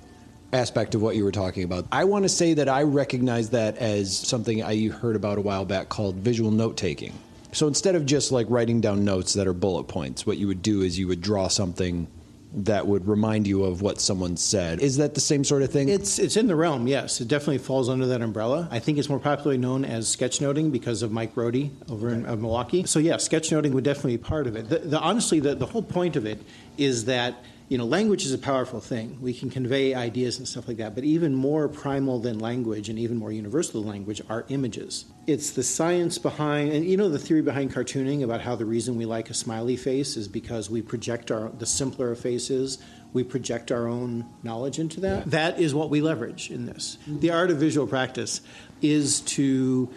aspect 0.53 0.95
of 0.95 1.01
what 1.01 1.15
you 1.15 1.23
were 1.23 1.31
talking 1.31 1.63
about. 1.63 1.85
I 1.91 2.03
want 2.03 2.23
to 2.23 2.29
say 2.29 2.53
that 2.55 2.67
I 2.67 2.83
recognize 2.83 3.49
that 3.51 3.77
as 3.77 4.17
something 4.17 4.63
I 4.63 4.89
heard 4.89 5.15
about 5.15 5.37
a 5.37 5.41
while 5.41 5.65
back 5.65 5.89
called 5.89 6.15
visual 6.15 6.51
note 6.51 6.77
taking. 6.77 7.13
So 7.53 7.67
instead 7.67 7.95
of 7.95 8.05
just 8.05 8.31
like 8.31 8.47
writing 8.49 8.81
down 8.81 9.03
notes 9.03 9.33
that 9.33 9.47
are 9.47 9.53
bullet 9.53 9.85
points, 9.85 10.25
what 10.25 10.37
you 10.37 10.47
would 10.47 10.61
do 10.61 10.81
is 10.81 10.97
you 10.97 11.07
would 11.07 11.21
draw 11.21 11.47
something 11.47 12.07
that 12.53 12.85
would 12.85 13.07
remind 13.07 13.47
you 13.47 13.63
of 13.63 13.81
what 13.81 13.99
someone 13.99 14.35
said. 14.35 14.81
Is 14.81 14.97
that 14.97 15.15
the 15.15 15.21
same 15.21 15.43
sort 15.43 15.61
of 15.61 15.71
thing? 15.71 15.87
It's 15.87 16.19
it's 16.19 16.35
in 16.35 16.47
the 16.47 16.55
realm, 16.55 16.87
yes. 16.87 17.21
It 17.21 17.27
definitely 17.27 17.59
falls 17.59 17.87
under 17.87 18.07
that 18.07 18.21
umbrella. 18.21 18.67
I 18.71 18.79
think 18.79 18.97
it's 18.97 19.07
more 19.07 19.19
popularly 19.19 19.57
known 19.57 19.85
as 19.85 20.13
sketchnoting 20.13 20.71
because 20.71 21.01
of 21.01 21.11
Mike 21.11 21.33
Rohde 21.35 21.71
over 21.89 22.09
in 22.09 22.25
uh, 22.25 22.35
Milwaukee. 22.35 22.83
So 22.85 22.99
yeah, 22.99 23.15
sketchnoting 23.15 23.71
would 23.71 23.85
definitely 23.85 24.17
be 24.17 24.23
part 24.23 24.47
of 24.47 24.55
it. 24.55 24.67
The, 24.69 24.79
the, 24.79 24.99
honestly, 24.99 25.39
the, 25.39 25.55
the 25.55 25.65
whole 25.65 25.83
point 25.83 26.15
of 26.17 26.25
it 26.25 26.39
is 26.77 27.05
that 27.05 27.35
you 27.71 27.77
know, 27.77 27.85
language 27.85 28.25
is 28.25 28.33
a 28.33 28.37
powerful 28.37 28.81
thing. 28.81 29.17
We 29.21 29.33
can 29.33 29.49
convey 29.49 29.93
ideas 29.93 30.37
and 30.37 30.45
stuff 30.45 30.67
like 30.67 30.75
that, 30.75 30.93
but 30.93 31.05
even 31.05 31.33
more 31.33 31.69
primal 31.69 32.19
than 32.19 32.37
language 32.37 32.89
and 32.89 32.99
even 32.99 33.15
more 33.15 33.31
universal 33.31 33.79
than 33.79 33.89
language 33.89 34.21
are 34.27 34.45
images. 34.49 35.05
It's 35.25 35.51
the 35.51 35.63
science 35.63 36.17
behind, 36.17 36.73
and 36.73 36.83
you 36.83 36.97
know, 36.97 37.07
the 37.07 37.17
theory 37.17 37.41
behind 37.41 37.73
cartooning 37.73 38.25
about 38.25 38.41
how 38.41 38.57
the 38.57 38.65
reason 38.65 38.97
we 38.97 39.05
like 39.05 39.29
a 39.29 39.33
smiley 39.33 39.77
face 39.77 40.17
is 40.17 40.27
because 40.27 40.69
we 40.69 40.81
project 40.81 41.31
our, 41.31 41.47
the 41.47 41.65
simpler 41.65 42.11
a 42.11 42.15
face 42.17 42.49
is, 42.49 42.77
we 43.13 43.23
project 43.23 43.71
our 43.71 43.87
own 43.87 44.25
knowledge 44.43 44.77
into 44.77 44.99
that. 44.99 45.19
Yeah. 45.19 45.23
That 45.27 45.61
is 45.61 45.73
what 45.73 45.89
we 45.89 46.01
leverage 46.01 46.51
in 46.51 46.65
this. 46.65 46.97
The 47.07 47.31
art 47.31 47.51
of 47.51 47.57
visual 47.57 47.87
practice 47.87 48.41
is 48.81 49.21
to 49.21 49.89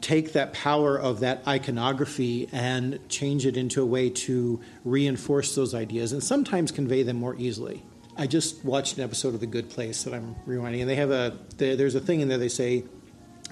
take 0.00 0.32
that 0.32 0.52
power 0.52 0.98
of 0.98 1.20
that 1.20 1.42
iconography 1.46 2.48
and 2.52 2.98
change 3.08 3.46
it 3.46 3.56
into 3.56 3.82
a 3.82 3.86
way 3.86 4.10
to 4.10 4.60
reinforce 4.84 5.54
those 5.54 5.74
ideas 5.74 6.12
and 6.12 6.22
sometimes 6.22 6.70
convey 6.70 7.02
them 7.02 7.16
more 7.16 7.34
easily. 7.36 7.84
I 8.16 8.26
just 8.26 8.64
watched 8.64 8.98
an 8.98 9.04
episode 9.04 9.34
of 9.34 9.40
The 9.40 9.46
Good 9.46 9.70
Place 9.70 10.02
that 10.02 10.12
I'm 10.12 10.34
rewinding, 10.46 10.80
and 10.80 10.90
they 10.90 10.96
have 10.96 11.10
a 11.10 11.38
there's 11.56 11.94
a 11.94 12.00
thing 12.00 12.20
in 12.20 12.28
there 12.28 12.38
they 12.38 12.48
say 12.48 12.84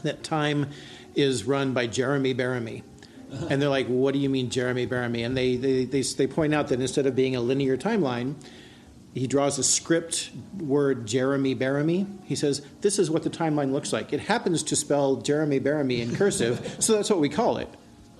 that 0.02 0.22
time 0.22 0.70
is 1.14 1.44
run 1.44 1.72
by 1.72 1.86
Jeremy 1.86 2.34
Bearimy. 2.34 2.82
Uh-huh. 3.32 3.46
And 3.50 3.60
they're 3.60 3.68
like, 3.68 3.86
what 3.88 4.12
do 4.12 4.20
you 4.20 4.28
mean, 4.28 4.50
Jeremy 4.50 4.86
Bearimy? 4.86 5.24
And 5.26 5.36
they, 5.36 5.56
they, 5.56 5.84
they, 5.84 6.02
they 6.02 6.26
point 6.26 6.54
out 6.54 6.68
that 6.68 6.80
instead 6.80 7.06
of 7.06 7.16
being 7.16 7.34
a 7.34 7.40
linear 7.40 7.76
timeline, 7.76 8.36
he 9.16 9.26
draws 9.26 9.58
a 9.58 9.64
script 9.64 10.30
word 10.58 11.06
Jeremy 11.06 11.54
Bearimy. 11.54 12.06
He 12.24 12.36
says, 12.36 12.60
This 12.82 12.98
is 12.98 13.10
what 13.10 13.22
the 13.22 13.30
timeline 13.30 13.72
looks 13.72 13.90
like. 13.92 14.12
It 14.12 14.20
happens 14.20 14.62
to 14.64 14.76
spell 14.76 15.16
Jeremy 15.16 15.58
Bearimy 15.58 16.00
in 16.00 16.14
cursive, 16.14 16.76
so 16.80 16.92
that's 16.92 17.08
what 17.08 17.18
we 17.18 17.30
call 17.30 17.56
it. 17.56 17.68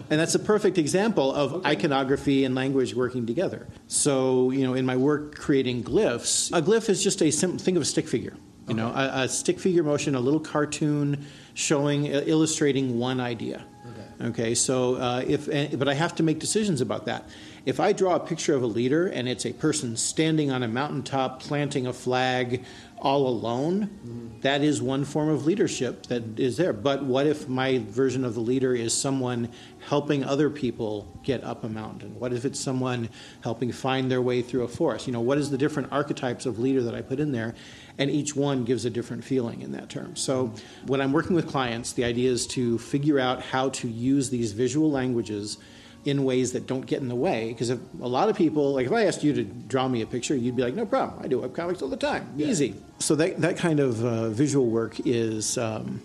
And 0.08 0.18
that's 0.18 0.34
a 0.34 0.38
perfect 0.38 0.78
example 0.78 1.34
of 1.34 1.54
okay. 1.54 1.70
iconography 1.70 2.44
and 2.44 2.54
language 2.54 2.94
working 2.94 3.26
together. 3.26 3.66
So, 3.88 4.50
you 4.50 4.64
know, 4.66 4.74
in 4.74 4.86
my 4.86 4.96
work 4.96 5.34
creating 5.34 5.84
glyphs, 5.84 6.56
a 6.56 6.62
glyph 6.62 6.88
is 6.88 7.02
just 7.02 7.22
a 7.22 7.30
simple 7.30 7.58
think 7.58 7.76
of 7.76 7.82
a 7.82 7.86
stick 7.86 8.08
figure. 8.08 8.34
You 8.66 8.74
okay. 8.74 8.74
know, 8.74 8.88
a, 8.88 9.24
a, 9.24 9.28
stick 9.28 9.60
figure 9.60 9.82
motion, 9.82 10.14
a 10.14 10.20
little 10.20 10.40
cartoon 10.40 11.26
showing, 11.54 12.14
uh, 12.14 12.22
illustrating 12.26 12.98
one 12.98 13.20
idea. 13.20 13.64
Okay. 13.86 14.28
okay 14.28 14.54
so, 14.54 14.96
uh, 14.96 15.24
if, 15.26 15.78
but 15.78 15.88
I 15.88 15.94
have 15.94 16.14
to 16.16 16.22
make 16.22 16.38
decisions 16.38 16.80
about 16.80 17.06
that. 17.06 17.28
If 17.66 17.80
I 17.80 17.92
draw 17.92 18.14
a 18.14 18.20
picture 18.20 18.54
of 18.54 18.62
a 18.62 18.66
leader 18.66 19.08
and 19.08 19.28
it's 19.28 19.44
a 19.44 19.52
person 19.52 19.96
standing 19.96 20.52
on 20.52 20.62
a 20.62 20.68
mountaintop 20.68 21.40
planting 21.40 21.88
a 21.88 21.92
flag 21.92 22.64
all 22.96 23.26
alone, 23.26 23.86
mm-hmm. 23.86 24.40
that 24.42 24.62
is 24.62 24.80
one 24.80 25.04
form 25.04 25.28
of 25.28 25.46
leadership 25.46 26.06
that 26.06 26.38
is 26.38 26.56
there. 26.58 26.72
But 26.72 27.04
what 27.04 27.26
if 27.26 27.48
my 27.48 27.78
version 27.78 28.24
of 28.24 28.34
the 28.34 28.40
leader 28.40 28.72
is 28.72 28.94
someone 28.94 29.50
helping 29.88 30.22
other 30.22 30.48
people 30.48 31.12
get 31.24 31.42
up 31.42 31.64
a 31.64 31.68
mountain? 31.68 32.16
What 32.20 32.32
if 32.32 32.44
it's 32.44 32.60
someone 32.60 33.08
helping 33.42 33.72
find 33.72 34.08
their 34.08 34.22
way 34.22 34.42
through 34.42 34.62
a 34.62 34.68
forest? 34.68 35.08
You 35.08 35.12
know, 35.12 35.20
what 35.20 35.36
is 35.36 35.50
the 35.50 35.58
different 35.58 35.90
archetypes 35.90 36.46
of 36.46 36.60
leader 36.60 36.84
that 36.84 36.94
I 36.94 37.02
put 37.02 37.18
in 37.18 37.32
there? 37.32 37.56
And 37.98 38.12
each 38.12 38.36
one 38.36 38.64
gives 38.64 38.84
a 38.84 38.90
different 38.90 39.24
feeling 39.24 39.62
in 39.62 39.72
that 39.72 39.88
term. 39.90 40.14
So 40.14 40.46
mm-hmm. 40.46 40.86
when 40.86 41.00
I'm 41.00 41.12
working 41.12 41.34
with 41.34 41.48
clients, 41.48 41.94
the 41.94 42.04
idea 42.04 42.30
is 42.30 42.46
to 42.48 42.78
figure 42.78 43.18
out 43.18 43.42
how 43.42 43.70
to 43.70 43.88
use 43.88 44.30
these 44.30 44.52
visual 44.52 44.88
languages 44.88 45.58
in 46.06 46.24
ways 46.24 46.52
that 46.52 46.66
don't 46.66 46.86
get 46.86 47.00
in 47.00 47.08
the 47.08 47.14
way. 47.14 47.48
Because 47.48 47.70
a 47.70 47.78
lot 48.00 48.28
of 48.28 48.36
people, 48.36 48.74
like 48.74 48.86
if 48.86 48.92
I 48.92 49.04
asked 49.04 49.24
you 49.24 49.32
to 49.34 49.44
draw 49.44 49.88
me 49.88 50.02
a 50.02 50.06
picture, 50.06 50.36
you'd 50.36 50.56
be 50.56 50.62
like, 50.62 50.74
no 50.74 50.86
problem. 50.86 51.22
I 51.22 51.28
do 51.28 51.40
webcomics 51.40 51.82
all 51.82 51.88
the 51.88 51.96
time. 51.96 52.28
Yeah. 52.36 52.46
Easy. 52.46 52.74
So 52.98 53.14
that, 53.16 53.40
that 53.40 53.56
kind 53.56 53.80
of 53.80 54.04
uh, 54.04 54.28
visual 54.30 54.66
work 54.66 54.96
is, 55.04 55.58
um, 55.58 56.00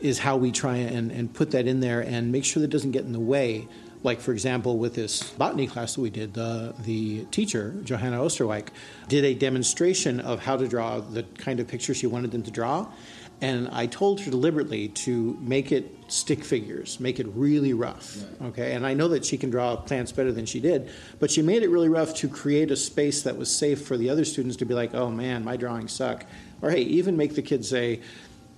is 0.00 0.18
how 0.18 0.36
we 0.36 0.52
try 0.52 0.76
and, 0.76 1.10
and 1.10 1.32
put 1.32 1.50
that 1.52 1.66
in 1.66 1.80
there 1.80 2.00
and 2.00 2.30
make 2.30 2.44
sure 2.44 2.60
that 2.60 2.68
doesn't 2.68 2.92
get 2.92 3.04
in 3.04 3.12
the 3.12 3.20
way. 3.20 3.66
Like, 4.02 4.20
for 4.20 4.32
example, 4.32 4.76
with 4.76 4.94
this 4.94 5.30
botany 5.30 5.66
class 5.66 5.94
that 5.94 6.02
we 6.02 6.10
did, 6.10 6.34
the, 6.34 6.74
the 6.80 7.24
teacher, 7.26 7.74
Johanna 7.84 8.18
Osterweich, 8.18 8.68
did 9.08 9.24
a 9.24 9.32
demonstration 9.32 10.20
of 10.20 10.40
how 10.40 10.58
to 10.58 10.68
draw 10.68 11.00
the 11.00 11.22
kind 11.22 11.58
of 11.58 11.66
picture 11.68 11.94
she 11.94 12.06
wanted 12.06 12.30
them 12.30 12.42
to 12.42 12.50
draw. 12.50 12.86
And 13.44 13.68
I 13.68 13.84
told 13.84 14.22
her 14.22 14.30
deliberately 14.30 14.88
to 14.88 15.36
make 15.38 15.70
it 15.70 15.94
stick 16.08 16.42
figures, 16.42 16.98
make 16.98 17.20
it 17.20 17.26
really 17.34 17.74
rough. 17.74 18.16
Right. 18.40 18.48
Okay, 18.48 18.72
and 18.72 18.86
I 18.86 18.94
know 18.94 19.08
that 19.08 19.26
she 19.26 19.36
can 19.36 19.50
draw 19.50 19.76
plants 19.76 20.12
better 20.12 20.32
than 20.32 20.46
she 20.46 20.60
did, 20.60 20.88
but 21.20 21.30
she 21.30 21.42
made 21.42 21.62
it 21.62 21.68
really 21.68 21.90
rough 21.90 22.14
to 22.16 22.28
create 22.28 22.70
a 22.70 22.76
space 22.76 23.20
that 23.24 23.36
was 23.36 23.54
safe 23.54 23.82
for 23.82 23.98
the 23.98 24.08
other 24.08 24.24
students 24.24 24.56
to 24.56 24.64
be 24.64 24.72
like, 24.72 24.94
"Oh 24.94 25.10
man, 25.10 25.44
my 25.44 25.58
drawings 25.58 25.92
suck," 25.92 26.24
or 26.62 26.70
hey, 26.70 26.80
even 26.80 27.18
make 27.18 27.34
the 27.34 27.42
kids 27.42 27.68
say, 27.68 28.00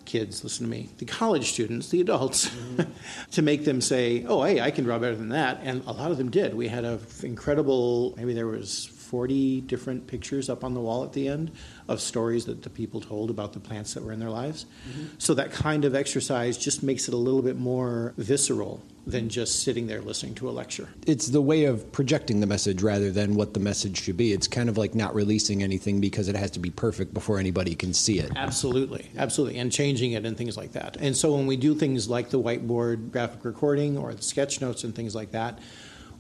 "Kids, 0.04 0.44
listen 0.44 0.66
to 0.66 0.70
me." 0.70 0.88
The 0.98 1.04
college 1.04 1.50
students, 1.50 1.88
the 1.88 2.00
adults, 2.00 2.48
mm-hmm. 2.48 2.88
to 3.32 3.42
make 3.42 3.64
them 3.64 3.80
say, 3.80 4.24
"Oh, 4.28 4.44
hey, 4.44 4.60
I 4.60 4.70
can 4.70 4.84
draw 4.84 5.00
better 5.00 5.16
than 5.16 5.30
that," 5.30 5.58
and 5.64 5.82
a 5.88 5.92
lot 5.92 6.12
of 6.12 6.16
them 6.16 6.30
did. 6.30 6.54
We 6.54 6.68
had 6.68 6.84
an 6.84 7.00
incredible. 7.24 8.14
Maybe 8.16 8.34
there 8.34 8.46
was 8.46 8.86
40 9.06 9.60
different 9.62 10.06
pictures 10.06 10.50
up 10.50 10.64
on 10.64 10.74
the 10.74 10.80
wall 10.80 11.04
at 11.04 11.12
the 11.12 11.28
end 11.28 11.52
of 11.88 12.00
stories 12.00 12.44
that 12.46 12.62
the 12.62 12.70
people 12.70 13.00
told 13.00 13.30
about 13.30 13.52
the 13.52 13.60
plants 13.60 13.94
that 13.94 14.02
were 14.02 14.12
in 14.12 14.18
their 14.18 14.30
lives. 14.30 14.66
Mm-hmm. 14.88 15.06
So 15.18 15.34
that 15.34 15.52
kind 15.52 15.84
of 15.84 15.94
exercise 15.94 16.58
just 16.58 16.82
makes 16.82 17.06
it 17.06 17.14
a 17.14 17.16
little 17.16 17.42
bit 17.42 17.56
more 17.56 18.14
visceral 18.18 18.82
than 19.06 19.28
just 19.28 19.62
sitting 19.62 19.86
there 19.86 20.00
listening 20.00 20.34
to 20.34 20.48
a 20.48 20.50
lecture. 20.50 20.88
It's 21.06 21.28
the 21.28 21.40
way 21.40 21.64
of 21.66 21.92
projecting 21.92 22.40
the 22.40 22.46
message 22.48 22.82
rather 22.82 23.12
than 23.12 23.36
what 23.36 23.54
the 23.54 23.60
message 23.60 24.02
should 24.02 24.16
be. 24.16 24.32
It's 24.32 24.48
kind 24.48 24.68
of 24.68 24.76
like 24.76 24.96
not 24.96 25.14
releasing 25.14 25.62
anything 25.62 26.00
because 26.00 26.26
it 26.26 26.34
has 26.34 26.50
to 26.52 26.58
be 26.58 26.70
perfect 26.70 27.14
before 27.14 27.38
anybody 27.38 27.76
can 27.76 27.94
see 27.94 28.18
it. 28.18 28.32
Absolutely, 28.34 29.08
absolutely, 29.16 29.60
and 29.60 29.70
changing 29.70 30.12
it 30.12 30.26
and 30.26 30.36
things 30.36 30.56
like 30.56 30.72
that. 30.72 30.96
And 30.96 31.16
so 31.16 31.36
when 31.36 31.46
we 31.46 31.56
do 31.56 31.76
things 31.76 32.10
like 32.10 32.30
the 32.30 32.42
whiteboard 32.42 33.12
graphic 33.12 33.44
recording 33.44 33.96
or 33.96 34.12
the 34.12 34.22
sketch 34.22 34.60
notes 34.60 34.82
and 34.82 34.92
things 34.92 35.14
like 35.14 35.30
that, 35.30 35.60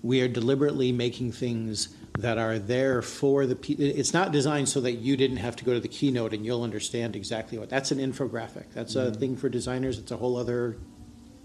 we 0.02 0.20
are 0.20 0.28
deliberately 0.28 0.92
making 0.92 1.32
things 1.32 1.88
that 2.18 2.38
are 2.38 2.58
there 2.58 3.02
for 3.02 3.46
the 3.46 3.56
it's 3.78 4.14
not 4.14 4.32
designed 4.32 4.68
so 4.68 4.80
that 4.80 4.92
you 4.92 5.16
didn't 5.16 5.38
have 5.38 5.56
to 5.56 5.64
go 5.64 5.74
to 5.74 5.80
the 5.80 5.88
keynote 5.88 6.32
and 6.32 6.44
you'll 6.44 6.62
understand 6.62 7.16
exactly 7.16 7.58
what 7.58 7.68
that's 7.68 7.90
an 7.90 7.98
infographic 7.98 8.64
that's 8.74 8.94
mm-hmm. 8.94 9.12
a 9.12 9.14
thing 9.14 9.36
for 9.36 9.48
designers 9.48 9.98
it's 9.98 10.10
a 10.10 10.16
whole 10.16 10.36
other 10.36 10.76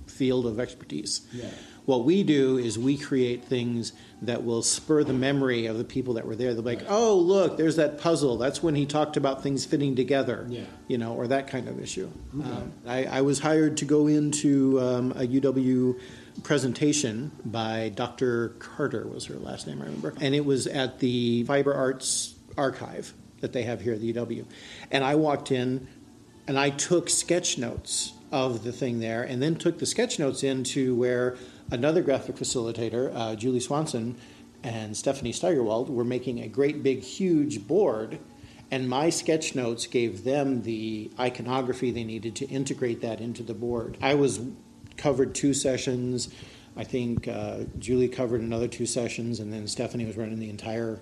field 0.08 0.46
of 0.46 0.60
expertise 0.60 1.22
yeah. 1.32 1.50
what 1.86 2.04
we 2.04 2.24
do 2.24 2.58
is 2.58 2.78
we 2.78 2.98
create 2.98 3.46
things 3.46 3.94
that 4.22 4.44
will 4.44 4.62
spur 4.62 5.04
the 5.04 5.14
memory 5.14 5.66
of 5.66 5.78
the 5.78 5.84
people 5.84 6.16
that 6.16 6.26
were 6.26 6.36
there 6.36 6.54
they'll 6.54 6.64
be 6.64 6.76
like 6.76 6.86
oh 6.90 7.16
look 7.16 7.58
there's 7.58 7.78
that 7.78 7.98
puzzle 7.98 8.38
that's 8.38 8.62
when 8.62 8.76
he 8.76 8.86
talked 8.86 9.18
about 9.18 9.42
things 9.42 9.66
fitting 9.66 9.96
together 9.96 10.46
yeah. 10.50 10.64
you 10.88 10.98
know 10.98 11.14
or 11.14 11.28
that 11.28 11.48
kind 11.48 11.68
of 11.68 11.82
issue 11.82 12.10
okay. 12.38 12.50
um, 12.50 12.74
I, 12.86 13.06
I, 13.06 13.22
was 13.22 13.40
hired 13.40 13.78
to 13.78 13.86
go 13.86 14.08
into 14.08 14.80
um, 14.82 15.12
a 15.14 15.26
uw 15.26 16.00
presentation 16.44 17.32
by 17.46 17.90
Dr. 17.90 18.50
Carter 18.60 19.08
was 19.08 19.26
her 19.26 19.36
last 19.36 19.68
name, 19.68 19.82
I 19.82 19.86
remember. 19.86 20.14
And 20.20 20.34
it 20.36 20.46
was 20.46 20.68
at 20.68 21.00
the 21.00 21.44
Fiber 21.44 21.74
Arts 21.74 22.36
Archive 22.58 23.14
that 23.42 23.54
they 23.54 23.64
have 23.64 23.82
here 23.82 23.94
at 23.94 24.02
the 24.02 24.14
UW. 24.14 24.46
And 24.92 25.04
I 25.04 25.16
walked 25.16 25.52
in 25.52 25.88
and 26.48 26.58
I 26.60 26.70
took 26.70 27.10
sketch 27.10 27.58
notes 27.58 28.14
of 28.32 28.64
the 28.64 28.72
thing 28.72 29.00
there 29.00 29.24
and 29.24 29.42
then 29.42 29.56
took 29.56 29.80
the 29.80 29.86
sketch 29.86 30.20
notes 30.20 30.44
into 30.44 30.96
where 30.96 31.38
another 31.70 32.02
graphic 32.02 32.36
facilitator, 32.36 33.12
uh, 33.16 33.36
Julie 33.36 33.60
Swanson, 33.60 34.16
and 34.64 34.96
Stephanie 34.96 35.32
Steigerwald 35.32 35.90
were 35.90 36.04
making 36.04 36.40
a 36.40 36.48
great 36.48 36.84
big 36.84 37.02
huge 37.02 37.68
board 37.68 38.20
and 38.72 38.88
my 38.88 39.10
sketch 39.10 39.54
notes 39.54 39.86
gave 39.86 40.24
them 40.24 40.62
the 40.62 41.12
iconography 41.20 41.92
they 41.92 42.06
needed 42.06 42.36
to 42.38 42.48
integrate 42.48 43.02
that 43.02 43.20
into 43.20 43.44
the 43.44 43.54
board. 43.54 43.98
I 44.02 44.16
was 44.16 44.40
covered 45.02 45.34
two 45.34 45.54
sessions. 45.54 46.30
I 46.78 46.84
think 46.84 47.28
uh, 47.28 47.62
Julie 47.80 48.08
covered 48.08 48.42
another 48.42 48.68
two 48.68 48.86
sessions, 48.86 49.40
and 49.40 49.52
then 49.52 49.68
Stephanie 49.68 50.06
was 50.06 50.16
running 50.16 50.40
the 50.40 50.50
entire 50.50 51.00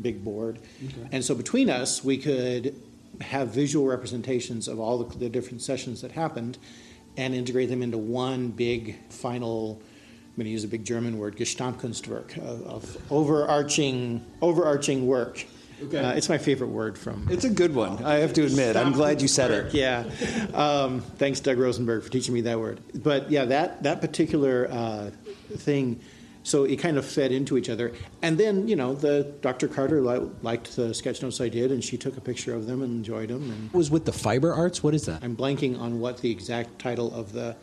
big 0.00 0.22
board. 0.22 0.58
Okay. 0.84 1.08
And 1.12 1.24
so 1.24 1.34
between 1.34 1.70
us, 1.70 2.04
we 2.04 2.18
could 2.18 2.80
have 3.20 3.48
visual 3.48 3.86
representations 3.86 4.68
of 4.68 4.78
all 4.78 4.98
the, 4.98 5.18
the, 5.18 5.28
different 5.28 5.62
sessions 5.62 6.02
that 6.02 6.12
happened 6.12 6.58
and 7.16 7.34
integrate 7.34 7.68
them 7.68 7.82
into 7.82 7.98
one 7.98 8.48
big 8.48 8.96
final. 9.08 9.80
I'm 9.80 10.36
going 10.36 10.44
to 10.44 10.50
use 10.50 10.62
a 10.62 10.68
big 10.68 10.84
German 10.84 11.18
word, 11.18 11.36
Gesamtkunstwerk, 11.36 12.38
of, 12.38 12.62
of 12.62 12.96
overarching 13.10 14.24
overarching 14.40 15.06
work. 15.06 15.44
Okay. 15.82 15.98
Uh, 15.98 16.12
it's 16.12 16.28
my 16.28 16.38
favorite 16.38 16.68
word 16.68 16.98
from. 16.98 17.28
It's 17.30 17.44
a 17.44 17.50
good 17.50 17.74
one. 17.74 18.04
I 18.04 18.16
have 18.16 18.32
to 18.34 18.44
admit. 18.44 18.76
I'm 18.76 18.92
glad 18.92 19.22
you 19.22 19.28
said 19.28 19.50
it. 19.50 19.74
Yeah. 19.74 20.04
Um, 20.54 21.00
thanks, 21.00 21.40
Doug 21.40 21.58
Rosenberg, 21.58 22.02
for 22.02 22.10
teaching 22.10 22.34
me 22.34 22.40
that 22.42 22.58
word. 22.58 22.80
But 22.94 23.30
yeah, 23.30 23.44
that 23.46 23.82
that 23.84 24.00
particular 24.00 24.68
uh, 24.70 25.10
thing. 25.56 26.00
So 26.44 26.64
it 26.64 26.76
kind 26.76 26.96
of 26.96 27.04
fed 27.04 27.30
into 27.30 27.58
each 27.58 27.68
other, 27.68 27.92
and 28.22 28.38
then 28.38 28.68
you 28.68 28.76
know 28.76 28.94
the 28.94 29.34
Dr. 29.42 29.68
Carter 29.68 30.00
li- 30.00 30.30
liked 30.40 30.76
the 30.76 30.94
sketch 30.94 31.20
notes 31.22 31.40
I 31.40 31.48
did, 31.48 31.70
and 31.70 31.84
she 31.84 31.98
took 31.98 32.16
a 32.16 32.20
picture 32.22 32.54
of 32.54 32.66
them 32.66 32.80
and 32.82 32.90
enjoyed 32.90 33.28
them. 33.28 33.50
And 33.50 33.72
was 33.72 33.90
with 33.90 34.06
the 34.06 34.12
fiber 34.12 34.54
arts. 34.54 34.82
What 34.82 34.94
is 34.94 35.04
that? 35.06 35.22
I'm 35.22 35.36
blanking 35.36 35.78
on 35.78 36.00
what 36.00 36.18
the 36.22 36.30
exact 36.30 36.78
title 36.78 37.14
of 37.14 37.32
the 37.32 37.56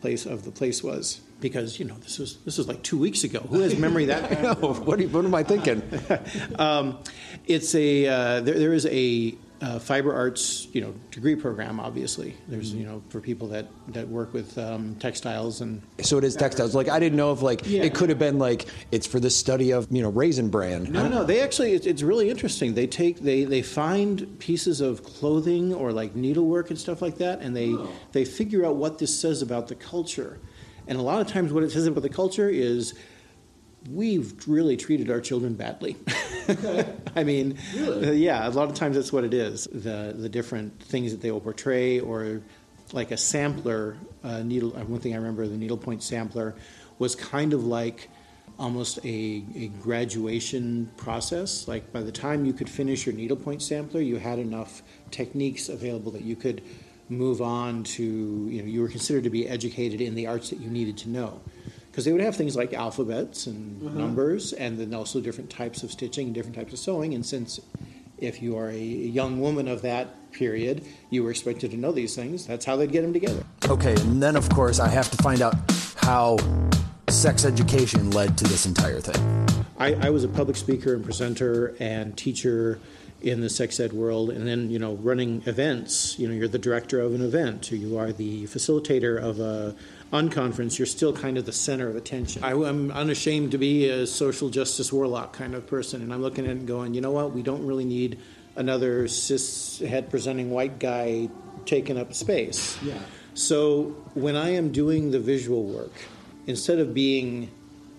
place 0.00 0.24
of 0.24 0.44
the 0.44 0.52
place 0.52 0.82
was 0.82 1.20
because 1.40 1.78
you 1.78 1.84
know 1.84 1.94
this 1.96 2.18
was 2.18 2.36
this 2.38 2.58
was 2.58 2.68
like 2.68 2.82
two 2.82 2.98
weeks 2.98 3.24
ago. 3.24 3.40
Who 3.40 3.60
has 3.60 3.76
memory 3.76 4.06
that? 4.06 4.42
know. 4.42 4.54
What, 4.54 4.98
you, 5.00 5.08
what 5.08 5.24
am 5.24 5.34
I 5.34 5.42
thinking? 5.42 5.82
um, 6.58 6.98
it's 7.46 7.74
a 7.74 8.06
uh, 8.06 8.40
there, 8.40 8.58
there 8.58 8.72
is 8.72 8.86
a 8.86 9.36
uh, 9.60 9.78
fiber 9.78 10.14
arts, 10.14 10.68
you 10.72 10.80
know, 10.80 10.94
degree 11.10 11.34
program. 11.34 11.80
Obviously, 11.80 12.36
there's 12.46 12.72
you 12.72 12.86
know 12.86 13.02
for 13.08 13.20
people 13.20 13.48
that 13.48 13.66
that 13.88 14.08
work 14.08 14.32
with 14.32 14.56
um, 14.58 14.94
textiles 14.96 15.60
and. 15.60 15.82
So 16.00 16.18
it 16.18 16.24
is 16.24 16.36
textiles. 16.36 16.74
Like 16.74 16.88
I 16.88 16.98
didn't 17.00 17.16
know 17.16 17.32
if 17.32 17.42
like 17.42 17.62
Yeah. 17.66 17.82
it 17.82 17.94
could 17.94 18.08
have 18.08 18.18
been 18.18 18.38
like 18.38 18.66
it's 18.92 19.06
for 19.06 19.20
the 19.20 19.30
study 19.30 19.72
of 19.72 19.88
you 19.90 20.02
know 20.02 20.10
raisin 20.10 20.48
bran. 20.48 20.84
No, 20.84 21.08
no, 21.08 21.24
they 21.24 21.40
actually 21.40 21.72
it's, 21.72 21.86
it's 21.86 22.02
really 22.02 22.30
interesting. 22.30 22.74
They 22.74 22.86
take 22.86 23.20
they 23.20 23.44
they 23.44 23.62
find 23.62 24.38
pieces 24.38 24.80
of 24.80 25.02
clothing 25.02 25.74
or 25.74 25.92
like 25.92 26.14
needlework 26.14 26.70
and 26.70 26.78
stuff 26.78 27.02
like 27.02 27.18
that, 27.18 27.40
and 27.40 27.56
they 27.56 27.74
they 28.12 28.24
figure 28.24 28.64
out 28.64 28.76
what 28.76 28.98
this 28.98 29.18
says 29.18 29.42
about 29.42 29.68
the 29.68 29.74
culture. 29.74 30.38
And 30.88 30.98
a 30.98 31.02
lot 31.02 31.20
of 31.20 31.28
times, 31.28 31.52
what 31.52 31.62
it 31.62 31.70
says 31.70 31.86
about 31.86 32.02
the 32.02 32.08
culture 32.08 32.48
is. 32.48 32.94
We've 33.88 34.34
really 34.48 34.76
treated 34.76 35.08
our 35.08 35.20
children 35.20 35.54
badly. 35.54 35.96
I 37.16 37.22
mean, 37.22 37.56
uh, 37.78 38.10
yeah, 38.10 38.46
a 38.46 38.50
lot 38.50 38.68
of 38.68 38.74
times 38.74 38.96
that's 38.96 39.12
what 39.12 39.22
it 39.22 39.32
is. 39.32 39.68
The 39.72 40.12
the 40.18 40.28
different 40.28 40.82
things 40.82 41.12
that 41.12 41.22
they 41.22 41.30
will 41.30 41.40
portray, 41.40 42.00
or 42.00 42.42
like 42.92 43.12
a 43.12 43.16
sampler 43.16 43.96
uh, 44.24 44.42
needle. 44.42 44.76
uh, 44.76 44.80
One 44.80 45.00
thing 45.00 45.14
I 45.14 45.16
remember, 45.16 45.46
the 45.46 45.56
needlepoint 45.56 46.02
sampler 46.02 46.56
was 46.98 47.14
kind 47.14 47.52
of 47.54 47.64
like 47.64 48.10
almost 48.58 48.98
a, 49.04 49.44
a 49.54 49.68
graduation 49.80 50.90
process. 50.96 51.68
Like 51.68 51.92
by 51.92 52.02
the 52.02 52.12
time 52.12 52.44
you 52.44 52.52
could 52.52 52.68
finish 52.68 53.06
your 53.06 53.14
needlepoint 53.14 53.62
sampler, 53.62 54.00
you 54.00 54.16
had 54.16 54.40
enough 54.40 54.82
techniques 55.12 55.68
available 55.68 56.10
that 56.12 56.22
you 56.22 56.34
could 56.34 56.62
move 57.08 57.40
on 57.40 57.84
to. 57.84 58.02
You 58.02 58.62
know, 58.62 58.68
you 58.68 58.80
were 58.80 58.88
considered 58.88 59.24
to 59.24 59.30
be 59.30 59.48
educated 59.48 60.00
in 60.00 60.14
the 60.14 60.26
arts 60.26 60.50
that 60.50 60.60
you 60.60 60.68
needed 60.68 60.96
to 60.98 61.08
know. 61.08 61.40
Because 61.90 62.04
they 62.04 62.12
would 62.12 62.20
have 62.20 62.36
things 62.36 62.54
like 62.54 62.72
alphabets 62.72 63.46
and 63.46 63.80
mm-hmm. 63.80 63.98
numbers, 63.98 64.52
and 64.52 64.78
then 64.78 64.94
also 64.94 65.20
different 65.20 65.50
types 65.50 65.82
of 65.82 65.90
stitching 65.90 66.26
and 66.26 66.34
different 66.34 66.54
types 66.54 66.72
of 66.72 66.78
sewing. 66.78 67.14
And 67.14 67.26
since 67.26 67.60
if 68.18 68.42
you 68.42 68.56
are 68.56 68.68
a 68.68 68.78
young 68.78 69.40
woman 69.40 69.68
of 69.68 69.82
that 69.82 70.32
period, 70.32 70.84
you 71.10 71.24
were 71.24 71.30
expected 71.30 71.70
to 71.70 71.76
know 71.76 71.92
these 71.92 72.14
things. 72.14 72.46
That's 72.46 72.64
how 72.64 72.76
they'd 72.76 72.92
get 72.92 73.02
them 73.02 73.12
together. 73.12 73.44
Okay, 73.68 73.94
and 74.00 74.22
then 74.22 74.36
of 74.36 74.48
course 74.50 74.80
I 74.80 74.88
have 74.88 75.10
to 75.10 75.16
find 75.22 75.42
out 75.42 75.54
how 75.96 76.38
sex 77.08 77.44
education 77.44 78.10
led 78.10 78.36
to 78.38 78.44
this 78.44 78.66
entire 78.66 79.00
thing. 79.00 79.64
I, 79.78 79.94
I 79.94 80.10
was 80.10 80.24
a 80.24 80.28
public 80.28 80.56
speaker 80.56 80.94
and 80.94 81.04
presenter 81.04 81.74
and 81.80 82.16
teacher 82.16 82.80
in 83.20 83.40
the 83.40 83.50
sex 83.50 83.80
ed 83.80 83.92
world, 83.92 84.30
and 84.30 84.46
then 84.46 84.70
you 84.70 84.78
know 84.78 84.94
running 84.94 85.42
events. 85.46 86.18
You 86.18 86.28
know, 86.28 86.34
you're 86.34 86.48
the 86.48 86.58
director 86.58 87.00
of 87.00 87.14
an 87.14 87.22
event, 87.22 87.72
or 87.72 87.76
you 87.76 87.98
are 87.98 88.12
the 88.12 88.44
facilitator 88.44 89.20
of 89.20 89.40
a 89.40 89.74
unconference. 90.12 90.78
You're 90.78 90.86
still 90.86 91.12
kind 91.12 91.36
of 91.36 91.44
the 91.44 91.52
center 91.52 91.88
of 91.88 91.96
attention. 91.96 92.44
I, 92.44 92.52
am 92.52 92.90
unashamed 92.90 93.52
to 93.52 93.58
be 93.58 93.88
a 93.88 94.06
social 94.06 94.48
justice 94.48 94.92
warlock 94.92 95.32
kind 95.32 95.54
of 95.54 95.66
person, 95.66 96.02
and 96.02 96.12
I'm 96.12 96.22
looking 96.22 96.44
at 96.44 96.50
it 96.50 96.58
and 96.58 96.68
going, 96.68 96.94
you 96.94 97.00
know 97.00 97.12
what? 97.12 97.32
We 97.32 97.42
don't 97.42 97.66
really 97.66 97.84
need 97.84 98.18
another 98.56 99.04
cishet 99.04 100.10
presenting 100.10 100.50
white 100.50 100.78
guy 100.78 101.28
taking 101.64 101.98
up 101.98 102.14
space. 102.14 102.80
Yeah. 102.82 102.98
So 103.34 103.94
when 104.14 104.34
I 104.34 104.50
am 104.50 104.72
doing 104.72 105.10
the 105.10 105.20
visual 105.20 105.64
work, 105.64 105.92
instead 106.46 106.78
of 106.78 106.94
being 106.94 107.50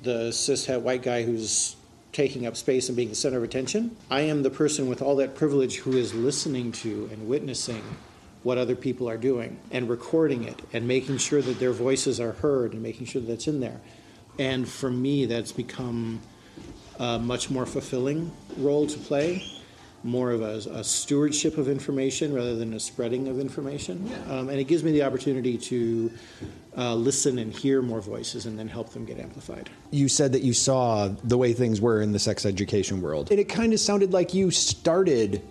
the 0.04 0.30
cishet 0.32 0.82
white 0.82 1.02
guy 1.02 1.24
who's 1.24 1.76
taking 2.12 2.46
up 2.46 2.58
space 2.58 2.90
and 2.90 2.96
being 2.96 3.10
the 3.10 3.16
center 3.16 3.38
of 3.38 3.44
attention, 3.44 3.96
I 4.10 4.22
am 4.22 4.44
the 4.44 4.50
person 4.50 4.88
with 4.90 5.02
all 5.02 5.16
that 5.18 5.36
privilege 5.36 5.78
who 5.78 5.92
is 5.92 6.14
listening 6.14 6.72
to 6.74 7.10
and 7.12 7.28
witnessing 7.28 7.84
what 8.44 8.58
other 8.58 8.76
people 8.76 9.10
are 9.10 9.18
doing 9.18 9.60
and 9.72 9.90
recording 9.90 10.44
it 10.44 10.60
and 10.74 10.88
making 10.88 11.18
sure 11.18 11.42
that 11.42 11.60
their 11.60 11.74
voices 11.74 12.20
are 12.20 12.32
heard 12.32 12.74
and 12.74 12.82
making 12.82 13.06
sure 13.06 13.22
that 13.22 13.28
that's 13.28 13.48
in 13.48 13.60
there. 13.60 13.80
And 14.38 14.68
for 14.68 14.90
me, 14.90 15.26
that's 15.26 15.52
become 15.52 16.22
a 16.98 17.20
much 17.20 17.50
more 17.50 17.66
fulfilling 17.66 18.32
role 18.58 18.88
to 18.88 18.98
play, 18.98 19.44
more 20.04 20.32
of 20.32 20.42
a, 20.42 20.58
a 20.72 20.84
stewardship 20.84 21.58
of 21.58 21.68
information 21.68 22.34
rather 22.34 22.56
than 22.56 22.74
a 22.74 22.80
spreading 22.80 23.28
of 23.28 23.40
information. 23.40 24.12
Um, 24.30 24.50
and 24.50 24.60
it 24.60 24.66
gives 24.66 24.84
me 24.84 24.92
the 24.92 25.04
opportunity 25.04 25.58
to 25.58 26.12
uh, 26.78 26.96
listen 26.96 27.40
and 27.40 27.54
hear 27.54 27.82
more 27.82 28.02
voices 28.02 28.46
and 28.46 28.58
then 28.58 28.68
help 28.68 28.90
them 28.92 29.06
get 29.06 29.20
amplified. 29.20 29.70
You 29.92 30.08
said 30.08 30.32
that 30.34 30.42
you 30.42 30.54
saw 30.54 31.10
the 31.24 31.38
way 31.38 31.54
things 31.54 31.82
were 31.82 32.02
in 32.02 32.12
the 32.12 32.20
sex 32.20 32.46
education 32.46 33.02
world. 33.02 33.30
And 33.32 33.40
it 33.40 33.50
kind 33.50 33.74
of 33.74 33.80
sounded 33.80 34.14
like 34.14 34.34
you 34.34 34.52
started 34.52 35.42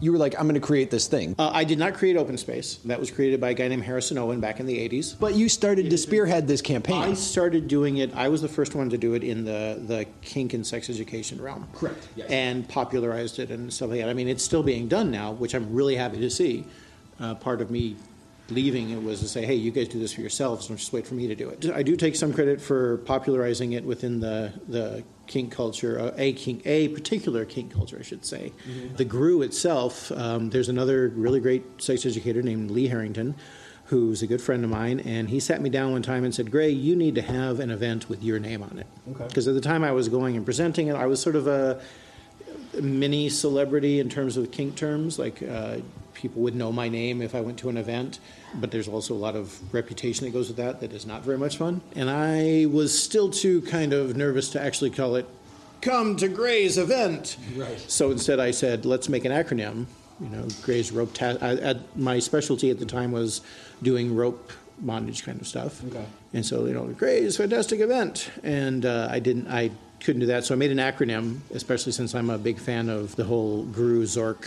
you 0.00 0.12
were 0.12 0.18
like 0.18 0.34
I'm 0.38 0.42
going 0.42 0.60
to 0.60 0.66
create 0.66 0.90
this 0.90 1.06
thing. 1.06 1.34
Uh, 1.38 1.50
I 1.52 1.64
did 1.64 1.78
not 1.78 1.94
create 1.94 2.16
Open 2.16 2.36
Space. 2.36 2.76
That 2.84 2.98
was 3.00 3.10
created 3.10 3.40
by 3.40 3.50
a 3.50 3.54
guy 3.54 3.68
named 3.68 3.84
Harrison 3.84 4.18
Owen 4.18 4.40
back 4.40 4.60
in 4.60 4.66
the 4.66 4.76
80s. 4.88 5.18
But 5.18 5.34
you 5.34 5.48
started 5.48 5.90
to 5.90 5.98
spearhead 5.98 6.46
this 6.46 6.62
campaign. 6.62 7.02
I 7.02 7.14
started 7.14 7.68
doing 7.68 7.98
it. 7.98 8.14
I 8.14 8.28
was 8.28 8.42
the 8.42 8.48
first 8.48 8.74
one 8.74 8.90
to 8.90 8.98
do 8.98 9.14
it 9.14 9.24
in 9.24 9.44
the, 9.44 9.80
the 9.86 10.06
kink 10.22 10.54
and 10.54 10.66
sex 10.66 10.90
education 10.90 11.40
realm. 11.40 11.68
Correct, 11.74 12.08
yes. 12.16 12.28
And 12.30 12.68
popularized 12.68 13.38
it 13.38 13.50
and 13.50 13.72
stuff 13.72 13.90
like 13.90 14.00
that. 14.00 14.08
I 14.08 14.14
mean, 14.14 14.28
it's 14.28 14.44
still 14.44 14.62
being 14.62 14.88
done 14.88 15.10
now, 15.10 15.32
which 15.32 15.54
I'm 15.54 15.72
really 15.72 15.96
happy 15.96 16.18
to 16.20 16.30
see. 16.30 16.64
Uh, 17.20 17.34
part 17.34 17.60
of 17.60 17.70
me 17.70 17.96
leaving 18.50 18.90
it 18.90 19.02
was 19.02 19.20
to 19.20 19.28
say, 19.28 19.44
hey, 19.44 19.54
you 19.54 19.70
guys 19.70 19.88
do 19.88 19.98
this 19.98 20.12
for 20.12 20.20
yourselves, 20.20 20.68
don't 20.68 20.76
just 20.76 20.92
wait 20.92 21.06
for 21.06 21.14
me 21.14 21.26
to 21.26 21.34
do 21.34 21.48
it. 21.48 21.70
I 21.70 21.82
do 21.82 21.96
take 21.96 22.16
some 22.16 22.32
credit 22.32 22.60
for 22.60 22.98
popularizing 22.98 23.72
it 23.72 23.84
within 23.84 24.20
the, 24.20 24.52
the 24.68 25.04
kink 25.26 25.52
culture, 25.52 26.00
uh, 26.00 26.12
a 26.16 26.32
kink, 26.32 26.62
a 26.66 26.88
particular 26.88 27.44
kink 27.44 27.72
culture, 27.72 27.98
I 27.98 28.02
should 28.02 28.24
say. 28.24 28.52
The 28.96 29.04
GRUE 29.04 29.42
itself, 29.42 30.10
um, 30.12 30.50
there's 30.50 30.68
another 30.68 31.08
really 31.08 31.40
great 31.40 31.82
sex 31.82 32.06
educator 32.06 32.42
named 32.42 32.70
Lee 32.70 32.88
Harrington 32.88 33.34
who's 33.88 34.20
a 34.20 34.26
good 34.26 34.42
friend 34.42 34.64
of 34.64 34.70
mine, 34.70 35.00
and 35.00 35.30
he 35.30 35.40
sat 35.40 35.62
me 35.62 35.70
down 35.70 35.92
one 35.92 36.02
time 36.02 36.22
and 36.22 36.34
said, 36.34 36.50
Gray, 36.50 36.68
you 36.68 36.94
need 36.94 37.14
to 37.14 37.22
have 37.22 37.58
an 37.58 37.70
event 37.70 38.06
with 38.06 38.22
your 38.22 38.38
name 38.38 38.62
on 38.62 38.78
it. 38.78 38.86
Okay. 39.12 39.26
Because 39.26 39.48
at 39.48 39.54
the 39.54 39.62
time 39.62 39.82
I 39.82 39.92
was 39.92 40.10
going 40.10 40.36
and 40.36 40.44
presenting 40.44 40.88
it, 40.88 40.94
I 40.94 41.06
was 41.06 41.22
sort 41.22 41.36
of 41.36 41.46
a 41.46 41.80
mini 42.80 43.30
celebrity 43.30 43.98
in 43.98 44.10
terms 44.10 44.36
of 44.36 44.50
kink 44.50 44.76
terms. 44.76 45.18
Like 45.18 45.42
uh, 45.42 45.78
people 46.18 46.42
would 46.42 46.54
know 46.54 46.72
my 46.72 46.88
name 46.88 47.22
if 47.22 47.34
I 47.34 47.40
went 47.40 47.58
to 47.60 47.68
an 47.68 47.76
event, 47.76 48.18
but 48.54 48.70
there's 48.70 48.88
also 48.88 49.14
a 49.14 49.22
lot 49.26 49.36
of 49.36 49.72
reputation 49.72 50.26
that 50.26 50.32
goes 50.32 50.48
with 50.48 50.56
that 50.56 50.80
that 50.80 50.92
is 50.92 51.06
not 51.06 51.22
very 51.22 51.38
much 51.38 51.56
fun. 51.56 51.80
And 51.94 52.10
I 52.10 52.66
was 52.66 52.90
still 53.00 53.30
too 53.30 53.62
kind 53.62 53.92
of 53.92 54.16
nervous 54.16 54.50
to 54.50 54.60
actually 54.60 54.90
call 54.90 55.14
it 55.14 55.26
"Come 55.80 56.16
to 56.16 56.28
Gray's 56.28 56.76
event." 56.76 57.36
Right. 57.54 57.78
So 57.88 58.10
instead, 58.10 58.40
I 58.40 58.50
said, 58.50 58.84
"Let's 58.84 59.08
make 59.08 59.24
an 59.24 59.32
acronym." 59.32 59.86
You 60.20 60.28
know, 60.30 60.48
Gray's 60.62 60.90
rope. 60.90 61.14
Ta- 61.14 61.38
I, 61.40 61.54
at, 61.54 61.96
my 61.96 62.18
specialty 62.18 62.70
at 62.70 62.80
the 62.80 62.86
time 62.86 63.12
was 63.12 63.40
doing 63.82 64.16
rope 64.16 64.50
bondage 64.80 65.24
kind 65.24 65.40
of 65.40 65.46
stuff. 65.46 65.84
Okay. 65.84 66.04
And 66.34 66.44
so, 66.44 66.66
you 66.66 66.74
know, 66.74 66.84
Gray's 66.86 67.36
fantastic 67.36 67.80
event, 67.80 68.30
and 68.42 68.84
uh, 68.84 69.08
I 69.10 69.20
didn't. 69.20 69.46
I 69.46 69.70
couldn't 70.00 70.20
do 70.20 70.26
that, 70.26 70.44
so 70.44 70.54
I 70.54 70.56
made 70.56 70.70
an 70.70 70.78
acronym, 70.78 71.38
especially 71.52 71.92
since 71.92 72.14
I'm 72.14 72.30
a 72.30 72.38
big 72.38 72.58
fan 72.58 72.88
of 72.88 73.16
the 73.16 73.24
whole 73.24 73.64
GRUE 73.64 74.02
Zork. 74.02 74.44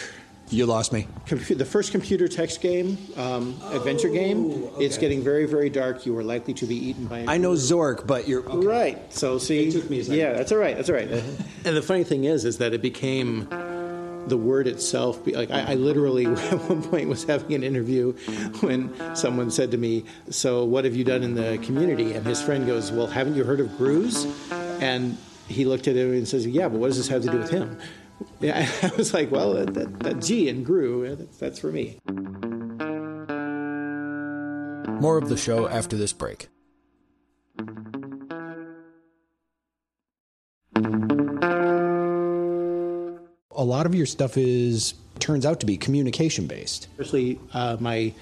You 0.52 0.66
lost 0.66 0.92
me. 0.94 1.08
Compu- 1.26 1.58
the 1.58 1.66
first 1.66 1.92
computer 1.92 2.28
text 2.28 2.62
game, 2.62 2.98
um, 3.18 3.60
adventure 3.72 4.10
game, 4.10 4.68
it's 4.80 4.98
getting 4.98 5.24
very, 5.24 5.46
very 5.46 5.70
dark. 5.70 6.06
You 6.06 6.18
are 6.18 6.24
likely 6.24 6.54
to 6.56 6.66
be 6.66 6.76
eaten 6.76 7.08
by. 7.08 7.20
a 7.20 7.26
I 7.28 7.38
know 7.38 7.54
Zork, 7.54 8.06
but 8.06 8.28
you're 8.28 8.48
okay. 8.48 8.68
Right. 8.68 9.14
So 9.14 9.38
see, 9.38 9.70
It 9.70 9.72
took 9.72 9.90
me 9.90 10.00
a 10.00 10.04
second. 10.04 10.20
yeah, 10.20 10.34
that's 10.34 10.52
all 10.52 10.58
right. 10.58 10.76
That's 10.76 10.90
all 10.90 10.96
right. 10.96 11.10
and 11.66 11.76
the 11.78 11.82
funny 11.82 12.04
thing 12.04 12.26
is, 12.26 12.46
is 12.46 12.58
that 12.58 12.74
it 12.74 12.82
became 12.82 13.48
the 14.28 14.38
word 14.38 14.68
itself. 14.68 15.26
Like 15.26 15.50
I, 15.50 15.72
I 15.72 15.76
literally 15.76 16.26
at 16.28 16.60
one 16.70 16.84
point 16.84 17.10
was 17.10 17.24
having 17.24 17.54
an 17.56 17.64
interview 17.64 18.12
when 18.60 19.16
someone 19.16 19.50
said 19.52 19.72
to 19.72 19.78
me, 19.78 20.06
"So 20.30 20.66
what 20.66 20.86
have 20.86 20.96
you 20.96 21.04
done 21.04 21.24
in 21.24 21.34
the 21.34 21.58
community?" 21.64 22.14
And 22.14 22.26
his 22.26 22.42
friend 22.42 22.68
goes, 22.68 22.92
"Well, 22.92 23.08
haven't 23.08 23.36
you 23.36 23.44
heard 23.44 23.60
of 23.62 23.76
Grooves?" 23.78 24.28
And 24.52 25.18
he 25.48 25.66
looked 25.66 25.88
at 25.88 25.96
him 25.96 26.12
and 26.14 26.28
says, 26.28 26.46
"Yeah, 26.46 26.68
but 26.70 26.80
what 26.80 26.88
does 26.88 26.98
this 26.98 27.08
have 27.08 27.24
to 27.24 27.30
do 27.32 27.38
with 27.40 27.50
him?" 27.50 27.78
Yeah, 28.40 28.70
I 28.84 28.92
was 28.98 29.14
like, 29.14 29.32
"Well, 29.32 29.54
that, 29.54 29.74
that, 29.74 30.00
that 30.00 30.22
G 30.22 30.50
in 30.50 30.64
GRUE, 30.64 31.06
uh, 31.06 31.16
that's, 31.16 31.38
that's 31.38 31.60
for 31.60 31.72
me." 31.72 32.00
More 35.00 35.18
of 35.18 35.30
the 35.30 35.38
show 35.38 35.68
after 35.68 35.98
this 35.98 36.14
break. 36.14 36.48
A 43.54 43.64
lot 43.64 43.86
of 43.86 43.96
your 43.96 44.06
stuff 44.06 44.38
is 44.38 44.94
turns 45.20 45.46
out 45.46 45.60
to 45.62 45.66
be 45.66 45.78
communication 45.78 46.48
based. 46.48 46.88
Especially 46.92 47.40
uh, 47.54 47.78
my 47.80 48.14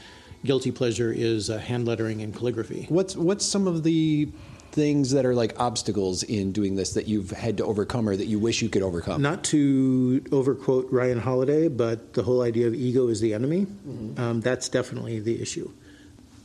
guilty 0.43 0.71
pleasure 0.71 1.11
is 1.11 1.49
uh, 1.49 1.57
hand 1.57 1.85
lettering 1.85 2.21
and 2.21 2.33
calligraphy. 2.35 2.85
What's 2.89 3.15
what's 3.15 3.45
some 3.45 3.67
of 3.67 3.83
the 3.83 4.29
things 4.71 5.11
that 5.11 5.25
are 5.25 5.35
like 5.35 5.59
obstacles 5.59 6.23
in 6.23 6.51
doing 6.51 6.75
this 6.75 6.93
that 6.93 7.07
you've 7.07 7.31
had 7.31 7.57
to 7.57 7.65
overcome 7.65 8.07
or 8.07 8.15
that 8.15 8.27
you 8.27 8.39
wish 8.39 8.61
you 8.61 8.69
could 8.69 8.81
overcome? 8.81 9.21
Not 9.21 9.43
to 9.45 10.23
overquote 10.31 10.87
Ryan 10.91 11.19
Holiday, 11.19 11.67
but 11.67 12.13
the 12.13 12.23
whole 12.23 12.41
idea 12.41 12.67
of 12.67 12.73
ego 12.73 13.07
is 13.07 13.21
the 13.21 13.33
enemy, 13.33 13.67
um, 14.17 14.41
that's 14.41 14.69
definitely 14.69 15.19
the 15.19 15.41
issue. 15.41 15.71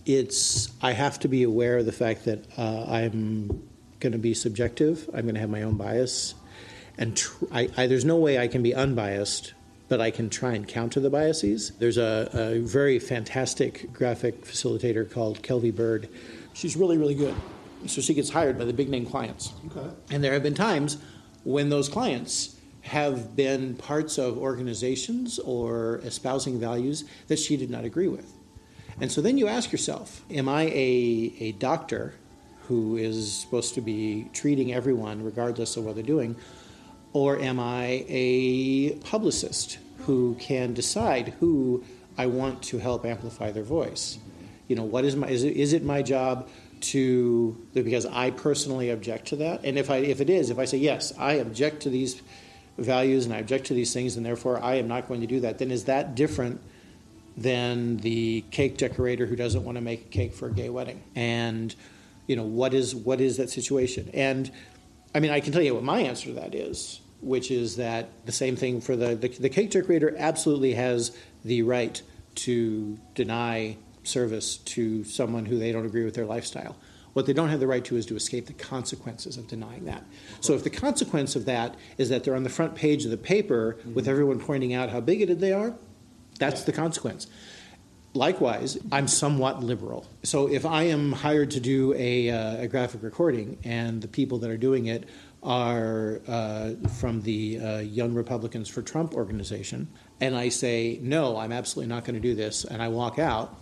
It's, 0.06 0.70
I 0.82 0.92
have 0.92 1.18
to 1.20 1.28
be 1.28 1.42
aware 1.42 1.78
of 1.78 1.86
the 1.86 1.92
fact 1.92 2.24
that 2.26 2.44
uh, 2.58 2.84
I'm 2.88 3.66
going 4.00 4.12
to 4.12 4.18
be 4.18 4.34
subjective, 4.34 5.08
I'm 5.14 5.22
going 5.22 5.34
to 5.34 5.40
have 5.40 5.50
my 5.50 5.62
own 5.62 5.76
bias, 5.76 6.34
and 6.98 7.16
tr- 7.16 7.44
I, 7.50 7.68
I, 7.76 7.86
there's 7.86 8.04
no 8.04 8.16
way 8.16 8.38
I 8.38 8.48
can 8.48 8.62
be 8.62 8.74
unbiased. 8.74 9.54
But 9.86 10.00
I 10.00 10.10
can 10.10 10.30
try 10.30 10.54
and 10.54 10.66
counter 10.66 10.98
the 10.98 11.10
biases. 11.10 11.72
There's 11.78 11.98
a, 11.98 12.30
a 12.32 12.58
very 12.60 12.98
fantastic 12.98 13.92
graphic 13.92 14.42
facilitator 14.42 15.08
called 15.08 15.42
Kelvy 15.42 15.70
Bird, 15.70 16.08
She's 16.54 16.76
really, 16.76 16.96
really 16.96 17.16
good. 17.16 17.34
So 17.86 18.00
she 18.00 18.14
gets 18.14 18.30
hired 18.30 18.58
by 18.58 18.64
the 18.64 18.72
big 18.72 18.88
name 18.88 19.06
clients. 19.06 19.52
Okay. 19.66 19.88
And 20.10 20.22
there 20.22 20.32
have 20.32 20.42
been 20.42 20.54
times 20.54 20.98
when 21.44 21.68
those 21.68 21.88
clients 21.88 22.56
have 22.82 23.34
been 23.34 23.74
parts 23.76 24.18
of 24.18 24.36
organizations 24.36 25.38
or 25.38 26.00
espousing 26.04 26.60
values 26.60 27.04
that 27.28 27.38
she 27.38 27.56
did 27.56 27.70
not 27.70 27.84
agree 27.84 28.08
with. 28.08 28.32
And 29.00 29.10
so 29.10 29.20
then 29.20 29.38
you 29.38 29.48
ask 29.48 29.72
yourself, 29.72 30.22
am 30.30 30.48
I 30.48 30.64
a, 30.64 31.34
a 31.40 31.52
doctor 31.52 32.14
who 32.68 32.96
is 32.96 33.32
supposed 33.34 33.74
to 33.74 33.80
be 33.80 34.28
treating 34.32 34.72
everyone 34.72 35.24
regardless 35.24 35.76
of 35.76 35.84
what 35.84 35.94
they're 35.94 36.04
doing? 36.04 36.36
Or 37.12 37.38
am 37.38 37.58
I 37.58 38.04
a 38.08 38.96
publicist 38.96 39.78
who 39.98 40.36
can 40.38 40.74
decide 40.74 41.34
who 41.40 41.84
I 42.18 42.26
want 42.26 42.62
to 42.64 42.78
help 42.78 43.04
amplify 43.04 43.50
their 43.50 43.62
voice? 43.62 44.18
You 44.68 44.76
know, 44.76 44.84
what 44.84 45.04
is 45.04 45.14
my 45.14 45.28
is 45.28 45.44
it, 45.44 45.56
is 45.56 45.72
it 45.72 45.84
my 45.84 46.02
job 46.02 46.48
to 46.84 47.56
because 47.72 48.06
I 48.06 48.30
personally 48.30 48.90
object 48.90 49.28
to 49.28 49.36
that? 49.36 49.64
And 49.64 49.78
if 49.78 49.90
I 49.90 49.96
if 49.96 50.20
it 50.20 50.30
is, 50.30 50.50
if 50.50 50.58
I 50.58 50.64
say 50.64 50.78
yes, 50.78 51.12
I 51.18 51.34
object 51.34 51.82
to 51.82 51.90
these 51.90 52.20
values 52.78 53.24
and 53.24 53.34
I 53.34 53.38
object 53.38 53.66
to 53.66 53.74
these 53.74 53.92
things, 53.92 54.16
and 54.16 54.24
therefore 54.24 54.62
I 54.62 54.76
am 54.76 54.88
not 54.88 55.08
going 55.08 55.20
to 55.20 55.26
do 55.26 55.40
that, 55.40 55.58
then 55.58 55.70
is 55.70 55.84
that 55.84 56.14
different 56.14 56.60
than 57.36 57.96
the 57.98 58.44
cake 58.50 58.76
decorator 58.76 59.26
who 59.26 59.36
doesn't 59.36 59.64
want 59.64 59.76
to 59.76 59.82
make 59.82 60.02
a 60.02 60.08
cake 60.08 60.34
for 60.34 60.48
a 60.48 60.52
gay 60.52 60.68
wedding? 60.68 61.02
And 61.14 61.74
you 62.26 62.36
know, 62.36 62.44
what 62.44 62.74
is 62.74 62.94
what 62.94 63.20
is 63.20 63.36
that 63.38 63.50
situation? 63.50 64.10
And 64.14 64.50
I 65.14 65.20
mean, 65.20 65.30
I 65.30 65.40
can 65.40 65.52
tell 65.52 65.62
you 65.62 65.74
what 65.74 65.84
my 65.84 66.00
answer 66.00 66.26
to 66.26 66.34
that 66.34 66.54
is, 66.54 67.00
which 67.20 67.50
is 67.50 67.76
that 67.76 68.08
the 68.26 68.32
same 68.32 68.56
thing 68.56 68.80
for 68.80 68.96
the 68.96 69.14
the, 69.14 69.28
the 69.28 69.48
cake 69.48 69.70
decorator 69.70 70.14
absolutely 70.18 70.74
has 70.74 71.16
the 71.44 71.62
right 71.62 72.00
to 72.34 72.98
deny 73.14 73.76
service 74.04 74.58
to 74.58 75.04
someone 75.04 75.46
who 75.46 75.58
they 75.58 75.72
don't 75.72 75.86
agree 75.86 76.04
with 76.04 76.14
their 76.14 76.26
lifestyle. 76.26 76.76
What 77.14 77.26
they 77.26 77.32
don't 77.32 77.48
have 77.48 77.60
the 77.60 77.66
right 77.66 77.84
to 77.84 77.96
is 77.96 78.06
to 78.06 78.16
escape 78.16 78.46
the 78.46 78.52
consequences 78.52 79.36
of 79.36 79.46
denying 79.46 79.84
that. 79.84 80.04
So 80.40 80.54
if 80.54 80.64
the 80.64 80.70
consequence 80.70 81.36
of 81.36 81.44
that 81.44 81.76
is 81.96 82.08
that 82.08 82.24
they're 82.24 82.34
on 82.34 82.42
the 82.42 82.50
front 82.50 82.74
page 82.74 83.04
of 83.04 83.10
the 83.12 83.16
paper 83.16 83.76
with 83.94 84.08
everyone 84.08 84.40
pointing 84.40 84.74
out 84.74 84.90
how 84.90 85.00
bigoted 85.00 85.38
they 85.40 85.52
are, 85.52 85.74
that's 86.38 86.64
the 86.64 86.72
consequence. 86.72 87.28
Likewise, 88.14 88.78
I'm 88.92 89.08
somewhat 89.08 89.62
liberal. 89.62 90.06
So 90.22 90.48
if 90.48 90.64
I 90.64 90.84
am 90.84 91.12
hired 91.12 91.50
to 91.52 91.60
do 91.60 91.94
a, 91.94 92.30
uh, 92.30 92.62
a 92.62 92.68
graphic 92.68 93.02
recording 93.02 93.58
and 93.64 94.00
the 94.00 94.08
people 94.08 94.38
that 94.38 94.50
are 94.50 94.56
doing 94.56 94.86
it 94.86 95.08
are 95.42 96.20
uh, 96.26 96.70
from 97.00 97.22
the 97.22 97.58
uh, 97.58 97.78
Young 97.78 98.14
Republicans 98.14 98.68
for 98.68 98.82
Trump 98.82 99.14
organization, 99.14 99.88
and 100.20 100.36
I 100.36 100.48
say, 100.48 100.98
no, 101.02 101.36
I'm 101.36 101.52
absolutely 101.52 101.92
not 101.92 102.04
going 102.04 102.14
to 102.14 102.20
do 102.20 102.34
this, 102.34 102.64
and 102.64 102.80
I 102.80 102.88
walk 102.88 103.18
out, 103.18 103.54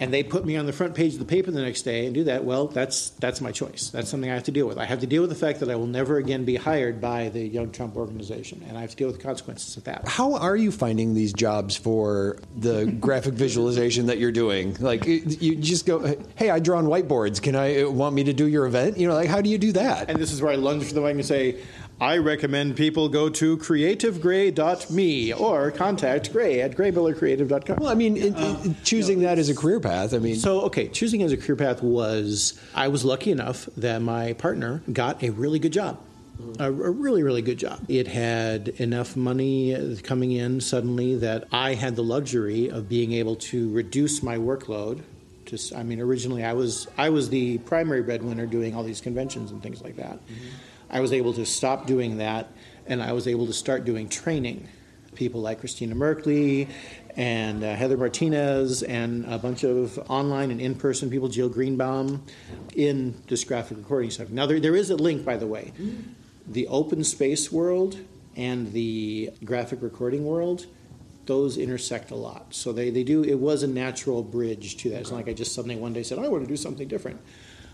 and 0.00 0.12
they 0.12 0.22
put 0.22 0.44
me 0.44 0.56
on 0.56 0.66
the 0.66 0.72
front 0.72 0.94
page 0.94 1.14
of 1.14 1.18
the 1.18 1.24
paper 1.24 1.50
the 1.50 1.62
next 1.62 1.82
day 1.82 2.06
and 2.06 2.14
do 2.14 2.24
that, 2.24 2.44
well, 2.44 2.66
that's 2.66 3.10
that's 3.10 3.40
my 3.40 3.52
choice. 3.52 3.90
That's 3.90 4.08
something 4.10 4.30
I 4.30 4.34
have 4.34 4.44
to 4.44 4.52
deal 4.52 4.66
with. 4.66 4.78
I 4.78 4.84
have 4.84 5.00
to 5.00 5.06
deal 5.06 5.22
with 5.22 5.30
the 5.30 5.36
fact 5.36 5.60
that 5.60 5.70
I 5.70 5.76
will 5.76 5.86
never 5.86 6.16
again 6.16 6.44
be 6.44 6.56
hired 6.56 7.00
by 7.00 7.28
the 7.28 7.46
Young 7.46 7.70
Trump 7.70 7.96
organization, 7.96 8.64
and 8.68 8.76
I 8.76 8.80
have 8.80 8.90
to 8.90 8.96
deal 8.96 9.06
with 9.08 9.16
the 9.16 9.22
consequences 9.22 9.76
of 9.76 9.84
that. 9.84 10.06
How 10.06 10.34
are 10.34 10.56
you 10.56 10.72
finding 10.72 11.14
these 11.14 11.32
jobs 11.32 11.76
for 11.76 12.38
the 12.56 12.86
graphic 13.00 13.34
visualization 13.34 14.06
that 14.06 14.18
you're 14.18 14.32
doing? 14.32 14.76
Like, 14.80 15.06
you 15.06 15.56
just 15.56 15.86
go, 15.86 16.16
"Hey, 16.36 16.50
I 16.50 16.58
draw 16.58 16.78
on 16.78 16.86
whiteboards. 16.86 17.40
Can 17.40 17.56
I 17.56 17.84
want 17.84 18.14
me 18.14 18.24
to 18.24 18.32
do 18.32 18.46
your 18.46 18.66
event?" 18.66 18.98
You 18.98 19.08
know, 19.08 19.14
like 19.14 19.28
how 19.28 19.40
do 19.40 19.50
you 19.50 19.58
do 19.58 19.72
that? 19.72 20.10
And 20.10 20.18
this 20.18 20.32
is 20.32 20.42
where 20.42 20.52
I 20.52 20.56
lunge 20.56 20.84
for 20.84 20.94
the 20.94 21.00
mic 21.00 21.14
and 21.14 21.24
say, 21.24 21.58
I 22.00 22.16
recommend 22.18 22.76
people 22.76 23.08
go 23.08 23.28
to 23.28 23.56
creativegray.me 23.56 25.32
or 25.32 25.70
contact 25.70 26.32
Gray 26.32 26.60
at 26.60 26.76
graymillercreative.com. 26.76 27.76
Well, 27.76 27.88
I 27.88 27.94
mean, 27.94 28.16
it, 28.16 28.34
it, 28.36 28.84
choosing 28.84 29.20
that 29.20 29.38
as 29.38 29.48
a 29.48 29.54
career 29.54 29.80
path. 29.80 30.12
I 30.12 30.18
mean, 30.18 30.36
So, 30.36 30.62
okay, 30.62 30.88
choosing 30.88 31.22
as 31.22 31.32
a 31.32 31.36
career 31.36 31.56
path 31.56 31.82
was 31.82 32.60
I 32.74 32.88
was 32.88 33.04
lucky 33.04 33.30
enough 33.30 33.68
that 33.76 34.02
my 34.02 34.32
partner 34.34 34.82
got 34.92 35.22
a 35.22 35.30
really 35.30 35.58
good 35.58 35.72
job. 35.72 36.00
A, 36.58 36.64
a 36.64 36.70
really, 36.70 37.22
really 37.22 37.42
good 37.42 37.58
job. 37.58 37.78
It 37.88 38.08
had 38.08 38.68
enough 38.68 39.14
money 39.14 39.96
coming 40.02 40.32
in 40.32 40.60
suddenly 40.60 41.14
that 41.16 41.46
I 41.52 41.74
had 41.74 41.94
the 41.94 42.02
luxury 42.02 42.68
of 42.68 42.88
being 42.88 43.12
able 43.12 43.36
to 43.36 43.70
reduce 43.70 44.20
my 44.20 44.36
workload. 44.36 45.02
Just, 45.44 45.72
I 45.72 45.84
mean, 45.84 46.00
originally 46.00 46.42
I 46.44 46.54
was 46.54 46.88
I 46.98 47.10
was 47.10 47.28
the 47.28 47.58
primary 47.58 48.02
breadwinner 48.02 48.46
doing 48.46 48.74
all 48.74 48.82
these 48.82 49.00
conventions 49.00 49.52
and 49.52 49.62
things 49.62 49.80
like 49.80 49.96
that. 49.96 50.14
Mm-hmm. 50.26 50.48
I 50.90 51.00
was 51.00 51.12
able 51.12 51.32
to 51.34 51.46
stop 51.46 51.86
doing 51.86 52.18
that, 52.18 52.52
and 52.86 53.02
I 53.02 53.12
was 53.12 53.26
able 53.26 53.46
to 53.46 53.52
start 53.52 53.84
doing 53.84 54.08
training. 54.08 54.68
People 55.14 55.40
like 55.40 55.60
Christina 55.60 55.94
Merkley 55.94 56.68
and 57.16 57.62
uh, 57.62 57.74
Heather 57.74 57.96
Martinez, 57.96 58.82
and 58.82 59.24
a 59.26 59.38
bunch 59.38 59.62
of 59.62 59.98
online 60.10 60.50
and 60.50 60.60
in 60.60 60.74
person 60.74 61.08
people, 61.10 61.28
Jill 61.28 61.48
Greenbaum, 61.48 62.24
in 62.74 63.14
this 63.28 63.44
graphic 63.44 63.78
recording 63.78 64.10
stuff. 64.10 64.30
Now, 64.30 64.46
there, 64.46 64.58
there 64.58 64.74
is 64.74 64.90
a 64.90 64.96
link, 64.96 65.24
by 65.24 65.36
the 65.36 65.46
way. 65.46 65.72
The 66.46 66.66
open 66.66 67.04
space 67.04 67.52
world 67.52 67.96
and 68.36 68.72
the 68.72 69.30
graphic 69.44 69.80
recording 69.80 70.24
world, 70.24 70.66
those 71.26 71.56
intersect 71.56 72.10
a 72.10 72.16
lot. 72.16 72.52
So 72.52 72.72
they, 72.72 72.90
they 72.90 73.04
do, 73.04 73.22
it 73.22 73.38
was 73.38 73.62
a 73.62 73.68
natural 73.68 74.22
bridge 74.22 74.76
to 74.78 74.90
that. 74.90 75.02
It's 75.02 75.10
not 75.10 75.18
like 75.18 75.28
I 75.28 75.32
just 75.32 75.54
suddenly 75.54 75.76
one 75.76 75.92
day 75.92 76.02
said, 76.02 76.18
I 76.18 76.26
want 76.26 76.42
to 76.42 76.48
do 76.48 76.56
something 76.56 76.88
different. 76.88 77.20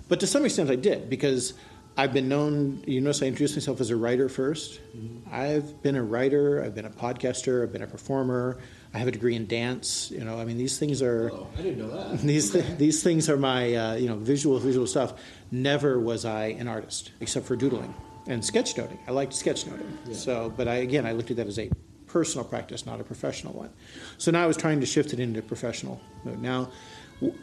But 0.08 0.20
to 0.20 0.26
some 0.26 0.44
extent, 0.44 0.70
I 0.70 0.76
did 0.76 1.08
because 1.08 1.54
I've 1.96 2.12
been 2.12 2.28
known, 2.28 2.82
you 2.86 3.00
notice 3.00 3.22
I 3.22 3.26
introduced 3.26 3.56
myself 3.56 3.80
as 3.80 3.90
a 3.90 3.96
writer 3.96 4.28
1st 4.28 4.78
i 5.30 5.46
I've 5.54 5.82
been 5.82 5.96
a 5.96 6.02
writer, 6.02 6.62
I've 6.62 6.74
been 6.74 6.86
a 6.86 6.90
podcaster, 6.90 7.62
I've 7.62 7.72
been 7.72 7.82
a 7.82 7.86
performer, 7.86 8.58
I 8.94 8.98
have 8.98 9.08
a 9.08 9.10
degree 9.10 9.34
in 9.36 9.46
dance. 9.46 10.10
You 10.10 10.24
know, 10.24 10.38
I 10.38 10.44
mean, 10.44 10.56
these 10.56 10.78
things 10.78 11.02
are. 11.02 11.30
Oh, 11.32 11.46
I 11.58 11.62
didn't 11.62 11.78
know 11.78 11.90
that. 11.90 12.20
These, 12.22 12.52
th- 12.52 12.78
these 12.78 13.02
things 13.02 13.28
are 13.28 13.36
my, 13.36 13.74
uh, 13.74 13.94
you 13.94 14.08
know, 14.08 14.16
visual, 14.16 14.58
visual 14.58 14.86
stuff. 14.86 15.14
Never 15.50 15.98
was 16.00 16.24
I 16.24 16.46
an 16.46 16.68
artist, 16.68 17.12
except 17.20 17.46
for 17.46 17.54
doodling 17.54 17.94
and 18.26 18.42
sketchnoting. 18.42 18.98
I 19.06 19.12
liked 19.12 19.32
sketchnoting. 19.32 20.14
So, 20.14 20.52
but 20.56 20.68
I, 20.68 20.76
again, 20.76 21.06
I 21.06 21.12
looked 21.12 21.30
at 21.30 21.36
that 21.36 21.46
as 21.46 21.58
a 21.58 21.70
personal 22.06 22.44
practice, 22.44 22.84
not 22.86 23.00
a 23.00 23.04
professional 23.04 23.52
one. 23.52 23.70
So 24.18 24.30
now 24.30 24.42
I 24.42 24.46
was 24.46 24.56
trying 24.56 24.80
to 24.80 24.86
shift 24.86 25.12
it 25.12 25.20
into 25.20 25.42
professional 25.42 26.00
mode. 26.24 26.40
Now, 26.40 26.70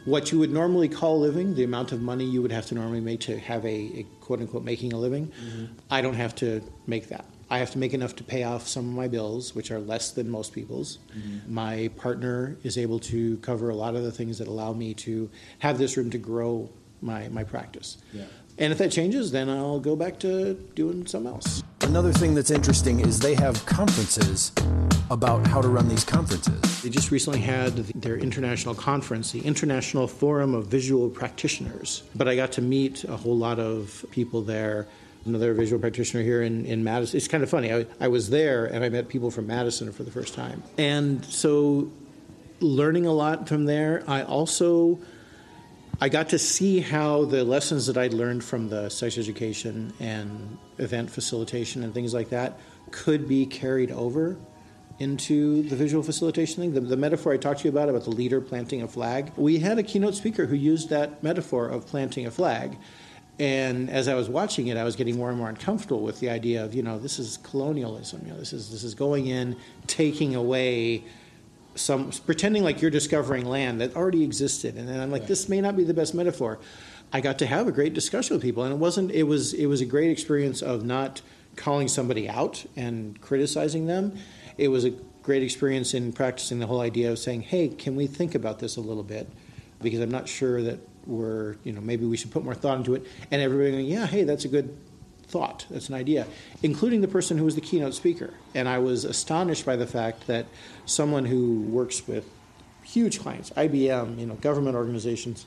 what 0.04 0.32
you 0.32 0.38
would 0.38 0.50
normally 0.50 0.88
call 0.88 1.20
living, 1.20 1.54
the 1.54 1.64
amount 1.64 1.92
of 1.92 2.00
money 2.00 2.24
you 2.24 2.42
would 2.42 2.52
have 2.52 2.66
to 2.66 2.74
normally 2.74 3.00
make 3.00 3.20
to 3.20 3.38
have 3.38 3.64
a, 3.64 3.68
a 3.68 4.06
quote 4.20 4.40
unquote 4.40 4.64
making 4.64 4.92
a 4.92 4.98
living, 4.98 5.28
mm-hmm. 5.28 5.66
I 5.90 6.00
don't 6.02 6.14
have 6.14 6.34
to 6.36 6.62
make 6.86 7.08
that. 7.08 7.24
I 7.50 7.58
have 7.58 7.70
to 7.70 7.78
make 7.78 7.94
enough 7.94 8.16
to 8.16 8.24
pay 8.24 8.42
off 8.42 8.68
some 8.68 8.88
of 8.88 8.94
my 8.94 9.08
bills, 9.08 9.54
which 9.54 9.70
are 9.70 9.78
less 9.78 10.10
than 10.10 10.28
most 10.28 10.52
people's. 10.52 10.98
Mm-hmm. 11.16 11.54
My 11.54 11.90
partner 11.96 12.58
is 12.62 12.76
able 12.76 12.98
to 13.00 13.38
cover 13.38 13.70
a 13.70 13.74
lot 13.74 13.96
of 13.96 14.02
the 14.02 14.12
things 14.12 14.38
that 14.38 14.48
allow 14.48 14.72
me 14.72 14.92
to 14.94 15.30
have 15.60 15.78
this 15.78 15.96
room 15.96 16.10
to 16.10 16.18
grow 16.18 16.68
my, 17.00 17.28
my 17.28 17.44
practice. 17.44 17.98
Yeah. 18.12 18.24
And 18.58 18.72
if 18.72 18.78
that 18.78 18.90
changes, 18.90 19.30
then 19.30 19.48
I'll 19.48 19.78
go 19.78 19.94
back 19.94 20.18
to 20.20 20.54
doing 20.74 21.06
something 21.06 21.32
else. 21.32 21.62
another 21.82 22.12
thing 22.12 22.34
that's 22.34 22.50
interesting 22.50 23.00
is 23.00 23.20
they 23.20 23.34
have 23.34 23.64
conferences 23.66 24.52
about 25.10 25.46
how 25.46 25.62
to 25.62 25.68
run 25.68 25.88
these 25.88 26.04
conferences. 26.04 26.82
They 26.82 26.90
just 26.90 27.10
recently 27.12 27.40
had 27.40 27.76
their 27.76 28.18
international 28.18 28.74
conference, 28.74 29.30
the 29.30 29.40
International 29.40 30.06
Forum 30.08 30.54
of 30.54 30.66
Visual 30.66 31.08
Practitioners. 31.08 32.02
But 32.16 32.28
I 32.28 32.34
got 32.34 32.52
to 32.52 32.62
meet 32.62 33.04
a 33.04 33.16
whole 33.16 33.36
lot 33.36 33.58
of 33.60 34.04
people 34.10 34.42
there. 34.42 34.88
Another 35.24 35.54
visual 35.54 35.80
practitioner 35.80 36.22
here 36.22 36.42
in, 36.42 36.66
in 36.66 36.82
Madison. 36.82 37.16
It's 37.16 37.28
kind 37.28 37.42
of 37.42 37.50
funny. 37.50 37.72
I, 37.72 37.86
I 38.00 38.08
was 38.08 38.30
there 38.30 38.66
and 38.66 38.84
I 38.84 38.88
met 38.88 39.08
people 39.08 39.30
from 39.30 39.46
Madison 39.46 39.92
for 39.92 40.02
the 40.02 40.10
first 40.10 40.34
time. 40.34 40.62
And 40.78 41.24
so, 41.24 41.90
learning 42.60 43.06
a 43.06 43.12
lot 43.12 43.48
from 43.48 43.66
there, 43.66 44.02
I 44.06 44.22
also 44.22 44.98
I 46.00 46.08
got 46.08 46.28
to 46.28 46.38
see 46.38 46.78
how 46.78 47.24
the 47.24 47.42
lessons 47.42 47.86
that 47.86 47.96
I'd 47.96 48.14
learned 48.14 48.44
from 48.44 48.68
the 48.68 48.88
sex 48.88 49.18
education 49.18 49.92
and 49.98 50.56
event 50.78 51.10
facilitation 51.10 51.82
and 51.82 51.92
things 51.92 52.14
like 52.14 52.28
that 52.30 52.60
could 52.92 53.26
be 53.26 53.46
carried 53.46 53.90
over 53.90 54.36
into 55.00 55.62
the 55.64 55.74
visual 55.74 56.04
facilitation 56.04 56.62
thing. 56.62 56.72
The, 56.72 56.80
the 56.80 56.96
metaphor 56.96 57.32
I 57.32 57.36
talked 57.36 57.60
to 57.60 57.64
you 57.64 57.70
about, 57.70 57.88
about 57.88 58.04
the 58.04 58.10
leader 58.10 58.40
planting 58.40 58.82
a 58.82 58.88
flag, 58.88 59.32
we 59.36 59.58
had 59.58 59.78
a 59.78 59.82
keynote 59.82 60.14
speaker 60.14 60.46
who 60.46 60.54
used 60.54 60.88
that 60.90 61.20
metaphor 61.24 61.68
of 61.68 61.84
planting 61.86 62.26
a 62.26 62.30
flag. 62.30 62.78
And 63.40 63.90
as 63.90 64.06
I 64.06 64.14
was 64.14 64.28
watching 64.28 64.68
it, 64.68 64.76
I 64.76 64.84
was 64.84 64.94
getting 64.94 65.16
more 65.16 65.30
and 65.30 65.38
more 65.38 65.48
uncomfortable 65.48 66.02
with 66.02 66.20
the 66.20 66.30
idea 66.30 66.64
of, 66.64 66.74
you 66.74 66.82
know, 66.84 66.98
this 67.00 67.18
is 67.18 67.38
colonialism. 67.38 68.22
You 68.24 68.32
know, 68.32 68.38
this 68.38 68.52
is 68.52 68.70
this 68.70 68.84
is 68.84 68.94
going 68.94 69.26
in, 69.26 69.56
taking 69.86 70.36
away 70.36 71.04
some 71.78 72.10
pretending 72.26 72.62
like 72.64 72.82
you're 72.82 72.90
discovering 72.90 73.44
land 73.44 73.80
that 73.80 73.94
already 73.96 74.24
existed 74.24 74.76
and 74.76 74.88
then 74.88 75.00
i'm 75.00 75.10
like 75.10 75.26
this 75.26 75.48
may 75.48 75.60
not 75.60 75.76
be 75.76 75.84
the 75.84 75.94
best 75.94 76.14
metaphor. 76.14 76.58
I 77.12 77.20
got 77.22 77.38
to 77.38 77.46
have 77.46 77.66
a 77.66 77.72
great 77.72 77.94
discussion 77.94 78.36
with 78.36 78.42
people 78.42 78.64
and 78.64 78.72
it 78.72 78.76
wasn't 78.76 79.10
it 79.12 79.22
was 79.22 79.54
it 79.54 79.66
was 79.66 79.80
a 79.80 79.86
great 79.86 80.10
experience 80.10 80.62
of 80.62 80.84
not 80.84 81.22
calling 81.56 81.88
somebody 81.88 82.28
out 82.28 82.64
and 82.76 83.20
criticizing 83.20 83.86
them. 83.86 84.16
It 84.58 84.68
was 84.68 84.84
a 84.84 84.90
great 85.22 85.42
experience 85.42 85.94
in 85.94 86.12
practicing 86.12 86.58
the 86.58 86.66
whole 86.66 86.80
idea 86.80 87.10
of 87.10 87.18
saying 87.18 87.42
hey 87.42 87.68
can 87.68 87.96
we 87.96 88.06
think 88.06 88.34
about 88.34 88.58
this 88.58 88.76
a 88.76 88.80
little 88.80 89.02
bit? 89.02 89.28
Because 89.80 90.00
i'm 90.00 90.10
not 90.10 90.28
sure 90.28 90.62
that 90.62 90.80
we're 91.06 91.56
you 91.64 91.72
know 91.72 91.80
maybe 91.80 92.04
we 92.04 92.16
should 92.16 92.30
put 92.30 92.44
more 92.44 92.54
thought 92.54 92.76
into 92.76 92.94
it. 92.94 93.06
And 93.30 93.40
everybody 93.40 93.70
going 93.70 93.86
yeah 93.86 94.06
hey 94.06 94.24
that's 94.24 94.44
a 94.44 94.48
good 94.48 94.76
thought. 95.28 95.66
That's 95.70 95.88
an 95.88 95.94
idea, 95.94 96.26
including 96.62 97.02
the 97.02 97.08
person 97.08 97.38
who 97.38 97.44
was 97.44 97.54
the 97.54 97.60
keynote 97.60 97.94
speaker. 97.94 98.34
And 98.54 98.68
I 98.68 98.78
was 98.78 99.04
astonished 99.04 99.66
by 99.66 99.76
the 99.76 99.86
fact 99.86 100.26
that 100.26 100.46
someone 100.86 101.26
who 101.26 101.60
works 101.62 102.08
with 102.08 102.28
huge 102.82 103.20
clients, 103.20 103.50
IBM, 103.50 104.18
you 104.18 104.26
know, 104.26 104.34
government 104.34 104.74
organizations, 104.74 105.46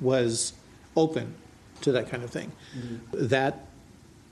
was 0.00 0.54
open 0.96 1.34
to 1.82 1.92
that 1.92 2.08
kind 2.08 2.24
of 2.24 2.30
thing. 2.30 2.52
Mm-hmm. 2.76 3.26
That 3.28 3.66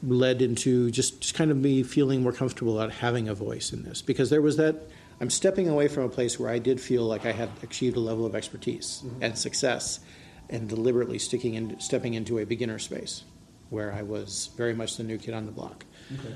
led 0.03 0.41
into 0.41 0.91
just, 0.91 1.21
just 1.21 1.35
kind 1.35 1.51
of 1.51 1.57
me 1.57 1.83
feeling 1.83 2.23
more 2.23 2.33
comfortable 2.33 2.79
about 2.79 2.93
having 2.93 3.29
a 3.29 3.35
voice 3.35 3.73
in 3.73 3.83
this 3.83 4.01
because 4.01 4.31
there 4.31 4.41
was 4.41 4.57
that 4.57 4.77
I'm 5.21 5.31
stepping 5.31 5.69
away 5.69 5.89
from 5.89 6.05
a 6.05 6.09
place 6.09 6.39
where 6.39 6.49
I 6.49 6.61
did 6.61 6.81
feel 6.81 7.03
like 7.03 7.27
I 7.27 7.33
had 7.33 7.51
achieved 7.65 7.97
a 7.97 8.01
level 8.01 8.25
of 8.25 8.37
expertise 8.37 9.03
mm-hmm. 9.05 9.25
and 9.25 9.37
success 9.37 9.99
and 10.49 10.69
deliberately 10.69 11.19
sticking 11.19 11.55
in, 11.55 11.81
stepping 11.81 12.15
into 12.15 12.39
a 12.39 12.47
beginner 12.47 12.79
space 12.79 13.25
where 13.71 13.93
I 13.93 14.03
was 14.03 14.51
very 14.57 14.75
much 14.75 14.97
the 14.97 15.05
new 15.05 15.19
kid 15.19 15.35
on 15.35 15.47
the 15.47 15.53
block. 15.53 15.85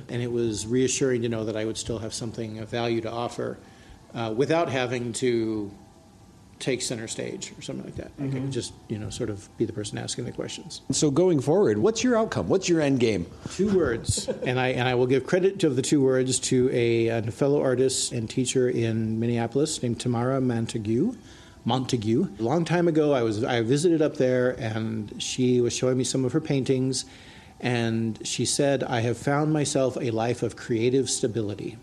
And 0.09 0.21
it 0.21 0.31
was 0.31 0.67
reassuring 0.67 1.23
to 1.23 1.29
know 1.31 1.45
that 1.45 1.57
I 1.57 1.65
would 1.65 1.79
still 1.79 1.99
have 1.99 2.13
something 2.13 2.59
of 2.59 2.69
value 2.69 3.01
to 3.01 3.11
offer 3.11 3.59
uh, 4.15 4.35
without 4.37 4.69
having 4.69 5.15
to 5.15 5.73
take 6.59 6.81
center 6.81 7.09
stage 7.09 7.53
or 7.59 7.63
something 7.63 7.85
like 7.85 7.97
that. 7.97 8.13
I 8.23 8.29
could 8.29 8.53
just, 8.53 8.73
you 8.89 8.99
know, 8.99 9.11
sort 9.11 9.31
of 9.31 9.49
be 9.59 9.65
the 9.65 9.73
person 9.73 9.99
asking 9.99 10.27
the 10.27 10.33
questions. 10.33 10.83
So 10.93 11.11
going 11.11 11.41
forward, 11.41 11.79
what's 11.79 12.05
your 12.05 12.17
outcome? 12.17 12.49
What's 12.49 12.69
your 12.69 12.81
end 12.81 13.01
game? 13.01 13.27
Two 13.55 13.77
words, 13.77 14.29
and 14.47 14.61
I 14.61 14.69
and 14.69 14.87
I 14.87 14.95
will 14.95 15.09
give 15.09 15.27
credit 15.27 15.59
to 15.61 15.71
the 15.71 15.83
two 15.83 16.01
words 16.01 16.39
to 16.41 16.71
a, 16.73 17.09
a 17.09 17.23
fellow 17.33 17.61
artist 17.61 18.13
and 18.13 18.31
teacher 18.31 18.69
in 18.69 19.19
Minneapolis 19.19 19.83
named 19.83 20.01
Tamara 20.01 20.41
Montague. 20.41 21.15
Montague. 21.65 22.29
A 22.39 22.43
long 22.43 22.65
time 22.65 22.89
ago, 22.89 23.13
I 23.13 23.23
was 23.23 23.45
I 23.45 23.63
visited 23.63 24.03
up 24.03 24.17
there, 24.17 24.51
and 24.59 25.15
she 25.23 25.61
was 25.61 25.73
showing 25.73 25.97
me 25.97 26.05
some 26.05 26.25
of 26.25 26.33
her 26.33 26.41
paintings, 26.41 27.05
and 27.61 28.19
she 28.27 28.45
said, 28.45 28.83
"I 28.83 29.01
have 29.01 29.17
found 29.17 29.53
myself 29.53 29.97
a 30.01 30.11
life 30.11 30.43
of 30.43 30.57
creative 30.57 31.09
stability." 31.09 31.77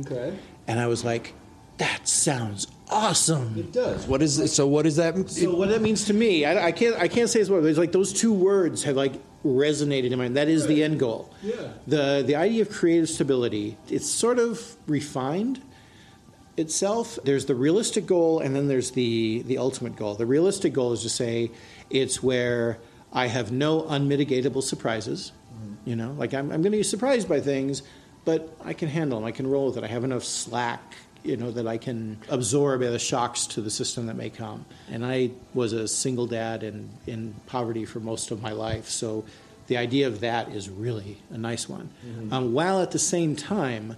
Okay. 0.00 0.36
And 0.66 0.80
I 0.80 0.86
was 0.88 1.04
like, 1.04 1.34
"That 1.78 2.08
sounds 2.08 2.66
awesome." 2.88 3.56
It 3.56 3.72
does. 3.72 4.06
What 4.06 4.20
is 4.22 4.38
it, 4.38 4.48
so? 4.48 4.66
What 4.66 4.84
is 4.86 4.96
that? 4.96 5.30
So 5.30 5.54
what 5.54 5.68
that 5.68 5.82
means 5.82 6.04
to 6.06 6.14
me, 6.14 6.44
I, 6.44 6.66
I 6.66 6.72
can't 6.72 6.96
I 6.96 7.06
can't 7.06 7.30
say 7.30 7.40
it's 7.40 7.50
what. 7.50 7.62
There's 7.62 7.78
like 7.78 7.92
those 7.92 8.12
two 8.12 8.32
words 8.32 8.82
have 8.82 8.96
like 8.96 9.14
resonated 9.44 10.10
in 10.10 10.18
my 10.18 10.24
mind. 10.24 10.36
That 10.36 10.48
is 10.48 10.66
the 10.66 10.82
end 10.82 10.98
goal. 10.98 11.32
Yeah. 11.42 11.54
The 11.86 12.24
the 12.26 12.34
idea 12.34 12.62
of 12.62 12.70
creative 12.70 13.08
stability. 13.08 13.78
It's 13.88 14.10
sort 14.10 14.38
of 14.40 14.76
refined 14.86 15.62
itself. 16.56 17.18
There's 17.24 17.46
the 17.46 17.54
realistic 17.54 18.06
goal, 18.06 18.40
and 18.40 18.54
then 18.54 18.68
there's 18.68 18.92
the 18.92 19.42
the 19.42 19.58
ultimate 19.58 19.96
goal. 19.96 20.14
The 20.14 20.26
realistic 20.26 20.72
goal 20.72 20.92
is 20.92 21.02
to 21.02 21.08
say 21.08 21.50
it's 21.88 22.22
where 22.22 22.78
I 23.12 23.26
have 23.26 23.52
no 23.52 23.82
unmitigatable 23.82 24.62
surprises. 24.62 25.32
You 25.84 25.96
know, 25.96 26.12
like 26.12 26.34
I'm 26.34 26.50
I'm 26.52 26.62
going 26.62 26.72
to 26.72 26.78
be 26.78 26.82
surprised 26.82 27.28
by 27.28 27.40
things, 27.40 27.82
but 28.24 28.54
I 28.64 28.72
can 28.72 28.88
handle 28.88 29.18
them. 29.18 29.26
I 29.26 29.32
can 29.32 29.46
roll 29.46 29.66
with 29.66 29.78
it. 29.78 29.84
I 29.84 29.88
have 29.88 30.04
enough 30.04 30.24
slack 30.24 30.94
you 31.22 31.36
know 31.36 31.50
that 31.50 31.66
I 31.66 31.76
can 31.76 32.18
absorb 32.28 32.80
the 32.80 32.98
shocks 32.98 33.46
to 33.48 33.60
the 33.60 33.70
system 33.70 34.06
that 34.06 34.14
may 34.14 34.30
come. 34.30 34.64
And 34.90 35.04
I 35.04 35.32
was 35.54 35.72
a 35.72 35.86
single 35.86 36.26
dad 36.26 36.62
and 36.62 36.90
in 37.06 37.34
poverty 37.46 37.84
for 37.84 38.00
most 38.00 38.30
of 38.30 38.40
my 38.40 38.52
life, 38.52 38.88
so 38.88 39.24
the 39.66 39.76
idea 39.76 40.06
of 40.06 40.20
that 40.20 40.48
is 40.48 40.68
really 40.68 41.18
a 41.30 41.38
nice 41.38 41.68
one. 41.68 41.90
Um, 42.32 42.52
while 42.52 42.82
at 42.82 42.90
the 42.90 42.98
same 42.98 43.36
time, 43.36 43.96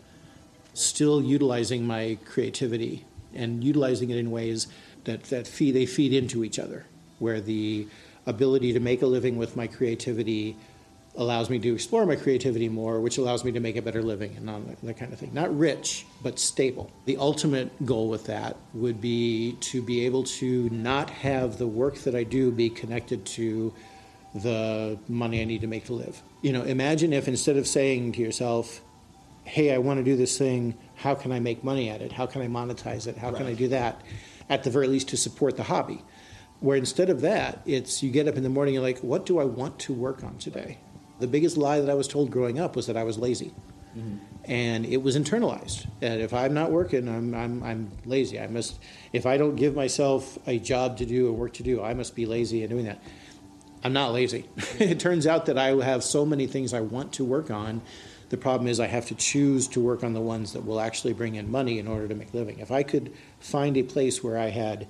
still 0.74 1.22
utilizing 1.22 1.86
my 1.86 2.18
creativity 2.24 3.04
and 3.34 3.62
utilizing 3.64 4.10
it 4.10 4.16
in 4.16 4.30
ways 4.30 4.66
that 5.04 5.24
that 5.24 5.46
feed 5.46 5.72
they 5.72 5.86
feed 5.86 6.12
into 6.12 6.44
each 6.44 6.58
other, 6.58 6.86
where 7.18 7.40
the 7.40 7.86
ability 8.26 8.72
to 8.72 8.80
make 8.80 9.02
a 9.02 9.06
living 9.06 9.36
with 9.36 9.56
my 9.56 9.66
creativity 9.66 10.56
allows 11.16 11.50
me 11.50 11.58
to 11.58 11.74
explore 11.74 12.06
my 12.06 12.16
creativity 12.16 12.68
more, 12.68 13.00
which 13.00 13.18
allows 13.18 13.44
me 13.44 13.52
to 13.52 13.60
make 13.60 13.76
a 13.76 13.82
better 13.82 14.02
living 14.02 14.34
and 14.36 14.48
that, 14.48 14.80
that 14.82 14.96
kind 14.96 15.12
of 15.12 15.18
thing. 15.18 15.32
Not 15.34 15.56
rich, 15.56 16.06
but 16.22 16.38
stable. 16.38 16.90
The 17.04 17.18
ultimate 17.18 17.84
goal 17.84 18.08
with 18.08 18.24
that 18.26 18.56
would 18.72 19.00
be 19.00 19.56
to 19.60 19.82
be 19.82 20.06
able 20.06 20.24
to 20.24 20.70
not 20.70 21.10
have 21.10 21.58
the 21.58 21.66
work 21.66 21.96
that 22.00 22.14
I 22.14 22.24
do 22.24 22.50
be 22.50 22.70
connected 22.70 23.26
to 23.26 23.74
the 24.34 24.98
money 25.08 25.42
I 25.42 25.44
need 25.44 25.60
to 25.60 25.66
make 25.66 25.84
to 25.86 25.92
live. 25.92 26.22
You 26.40 26.52
know, 26.52 26.62
imagine 26.62 27.12
if 27.12 27.28
instead 27.28 27.58
of 27.58 27.66
saying 27.66 28.12
to 28.12 28.22
yourself, 28.22 28.80
hey, 29.44 29.72
I 29.74 29.78
want 29.78 29.98
to 29.98 30.04
do 30.04 30.16
this 30.16 30.38
thing, 30.38 30.76
how 30.94 31.14
can 31.14 31.32
I 31.32 31.40
make 31.40 31.64
money 31.64 31.88
at 31.88 32.00
it? 32.00 32.12
How 32.12 32.26
can 32.26 32.42
I 32.42 32.46
monetize 32.46 33.06
it? 33.06 33.16
How 33.16 33.32
can 33.32 33.46
I 33.46 33.54
do 33.54 33.68
that? 33.68 34.00
At 34.48 34.64
the 34.64 34.70
very 34.70 34.86
least, 34.86 35.08
to 35.08 35.16
support 35.16 35.56
the 35.56 35.64
hobby. 35.64 36.02
Where 36.60 36.76
instead 36.76 37.10
of 37.10 37.22
that, 37.22 37.60
it's 37.66 38.02
you 38.02 38.10
get 38.10 38.28
up 38.28 38.36
in 38.36 38.44
the 38.44 38.48
morning, 38.48 38.74
you're 38.74 38.82
like, 38.82 39.00
what 39.00 39.26
do 39.26 39.40
I 39.40 39.44
want 39.44 39.78
to 39.80 39.92
work 39.92 40.22
on 40.22 40.38
today? 40.38 40.78
The 41.18 41.26
biggest 41.26 41.56
lie 41.56 41.80
that 41.80 41.90
I 41.90 41.94
was 41.94 42.06
told 42.06 42.30
growing 42.30 42.60
up 42.60 42.76
was 42.76 42.86
that 42.86 42.96
I 42.96 43.02
was 43.02 43.18
lazy. 43.18 43.52
Mm-hmm. 43.96 44.16
And 44.44 44.86
it 44.86 45.02
was 45.02 45.16
internalized. 45.16 45.86
And 46.00 46.20
if 46.20 46.32
I'm 46.32 46.54
not 46.54 46.70
working, 46.70 47.08
I'm, 47.08 47.34
I'm, 47.34 47.62
I'm 47.62 47.90
lazy. 48.04 48.40
I 48.40 48.46
must, 48.46 48.78
if 49.12 49.26
I 49.26 49.36
don't 49.36 49.56
give 49.56 49.74
myself 49.74 50.38
a 50.46 50.58
job 50.58 50.98
to 50.98 51.06
do 51.06 51.28
and 51.28 51.36
work 51.36 51.54
to 51.54 51.62
do, 51.62 51.82
I 51.82 51.94
must 51.94 52.14
be 52.14 52.26
lazy 52.26 52.62
in 52.62 52.70
doing 52.70 52.84
that. 52.86 53.02
I'm 53.84 53.92
not 53.92 54.12
lazy. 54.12 54.48
it 54.78 55.00
turns 55.00 55.26
out 55.26 55.46
that 55.46 55.58
I 55.58 55.68
have 55.84 56.04
so 56.04 56.24
many 56.24 56.46
things 56.46 56.72
I 56.72 56.80
want 56.80 57.14
to 57.14 57.24
work 57.24 57.50
on. 57.50 57.82
The 58.32 58.38
problem 58.38 58.66
is 58.66 58.80
I 58.80 58.86
have 58.86 59.08
to 59.08 59.14
choose 59.14 59.68
to 59.68 59.80
work 59.80 60.02
on 60.02 60.14
the 60.14 60.20
ones 60.22 60.54
that 60.54 60.64
will 60.64 60.80
actually 60.80 61.12
bring 61.12 61.34
in 61.34 61.50
money 61.50 61.78
in 61.78 61.86
order 61.86 62.08
to 62.08 62.14
make 62.14 62.32
a 62.32 62.36
living. 62.38 62.60
If 62.60 62.70
I 62.70 62.82
could 62.82 63.12
find 63.40 63.76
a 63.76 63.82
place 63.82 64.24
where 64.24 64.38
I 64.38 64.48
had 64.48 64.86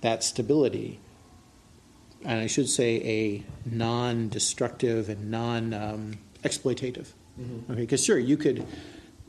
that 0.00 0.24
stability, 0.24 0.98
and 2.24 2.40
I 2.40 2.48
should 2.48 2.68
say 2.68 2.96
a 2.96 3.44
non-destructive 3.64 5.08
and 5.08 5.30
non-exploitative. 5.30 7.12
Um, 7.38 7.44
mm-hmm. 7.44 7.72
Okay, 7.72 7.82
because 7.82 8.04
sure 8.04 8.18
you 8.18 8.36
could, 8.36 8.66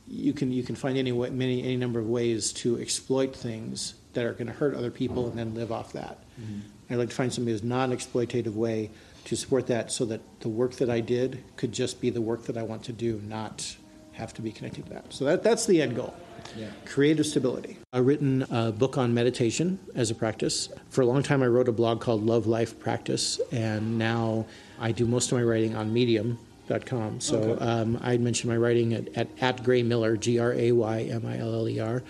you 0.07 0.33
can 0.33 0.51
you 0.51 0.63
can 0.63 0.75
find 0.75 0.97
any 0.97 1.11
way, 1.11 1.29
many 1.29 1.61
any 1.61 1.77
number 1.77 1.99
of 1.99 2.09
ways 2.09 2.51
to 2.53 2.79
exploit 2.79 3.35
things 3.35 3.93
that 4.13 4.25
are 4.25 4.33
going 4.33 4.47
to 4.47 4.53
hurt 4.53 4.73
other 4.73 4.89
people 4.89 5.27
and 5.27 5.37
then 5.37 5.53
live 5.53 5.71
off 5.71 5.93
that. 5.93 6.17
Mm-hmm. 6.41 6.93
I'd 6.93 6.97
like 6.97 7.09
to 7.09 7.15
find 7.15 7.31
something 7.31 7.53
that's 7.53 7.63
non-exploitative 7.63 8.55
way 8.55 8.89
to 9.25 9.35
support 9.35 9.67
that, 9.67 9.91
so 9.91 10.05
that 10.05 10.21
the 10.41 10.49
work 10.49 10.73
that 10.73 10.89
I 10.89 10.99
did 10.99 11.43
could 11.55 11.71
just 11.71 12.01
be 12.01 12.09
the 12.09 12.21
work 12.21 12.45
that 12.45 12.57
I 12.57 12.63
want 12.63 12.83
to 12.85 12.93
do, 12.93 13.21
not 13.25 13.75
have 14.13 14.33
to 14.35 14.41
be 14.41 14.51
connected 14.51 14.85
to 14.85 14.93
that. 14.93 15.13
So 15.13 15.25
that 15.25 15.43
that's 15.43 15.65
the 15.65 15.81
end 15.81 15.95
goal. 15.95 16.13
Yeah. 16.57 16.67
Creative 16.85 17.25
stability. 17.25 17.77
I've 17.93 18.05
written 18.05 18.43
a 18.49 18.71
book 18.71 18.97
on 18.97 19.13
meditation 19.13 19.79
as 19.95 20.11
a 20.11 20.15
practice. 20.15 20.69
For 20.89 21.01
a 21.01 21.05
long 21.05 21.23
time, 21.23 21.43
I 21.43 21.47
wrote 21.47 21.67
a 21.67 21.71
blog 21.71 22.01
called 22.01 22.25
Love 22.25 22.47
Life 22.47 22.79
Practice, 22.79 23.39
and 23.51 23.97
now 23.97 24.45
I 24.79 24.91
do 24.91 25.05
most 25.05 25.31
of 25.31 25.37
my 25.37 25.43
writing 25.43 25.75
on 25.75 25.93
Medium.com. 25.93 27.19
So 27.21 27.57
um, 27.61 27.99
I 28.01 28.17
mentioned 28.17 28.51
my 28.51 28.57
writing 28.57 28.93
at, 28.93 29.07
at, 29.15 29.27
at 29.39 29.63
Gray 29.63 29.83
Miller, 29.83 30.17
G 30.17 30.39
R 30.39 30.53
A 30.53 30.71
Y 30.71 31.01
M 31.03 31.25
I 31.25 31.37
L 31.37 31.53
L 31.53 31.69
E 31.69 31.79
R. 31.79 32.03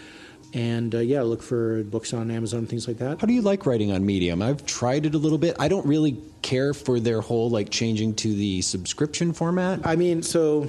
And 0.54 0.94
uh, 0.94 1.00
yeah, 1.00 1.22
look 1.22 1.42
for 1.42 1.84
books 1.84 2.14
on 2.14 2.30
Amazon 2.30 2.66
things 2.66 2.88
like 2.88 2.98
that. 2.98 3.22
How 3.22 3.28
do 3.28 3.34
you 3.34 3.42
like 3.42 3.66
writing 3.66 3.92
on 3.92 4.06
Medium? 4.06 4.42
I've 4.42 4.66
tried 4.66 5.06
it 5.06 5.16
a 5.16 5.18
little 5.18 5.38
bit. 5.38 5.56
I 5.60 5.68
don't 5.68 5.86
really 5.86 6.22
care 6.42 6.74
for 6.74 7.00
their 7.00 7.22
whole 7.22 7.50
like 7.50 7.70
changing 7.70 8.16
to 8.16 8.34
the 8.34 8.62
subscription 8.62 9.34
format. 9.34 9.86
I 9.86 9.96
mean, 9.96 10.24
so 10.24 10.68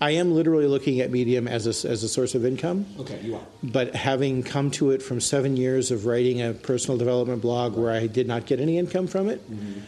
I 0.00 0.12
am 0.12 0.32
literally 0.32 0.66
looking 0.66 1.00
at 1.00 1.10
Medium 1.10 1.46
as 1.46 1.66
a, 1.66 1.88
as 1.88 2.02
a 2.02 2.08
source 2.08 2.34
of 2.34 2.44
income. 2.44 2.86
Okay, 2.98 3.20
you 3.22 3.36
are. 3.36 3.42
But 3.62 3.94
having 3.94 4.42
come 4.42 4.70
to 4.72 4.90
it 4.90 5.02
from 5.02 5.20
seven 5.20 5.56
years 5.56 5.90
of 5.90 6.06
writing 6.06 6.42
a 6.42 6.52
personal 6.52 6.98
development 6.98 7.40
blog 7.40 7.76
where 7.76 7.92
I 7.92 8.08
did 8.08 8.26
not 8.26 8.46
get 8.46 8.60
any 8.60 8.78
income 8.78 9.06
from 9.06 9.28
it, 9.28 9.40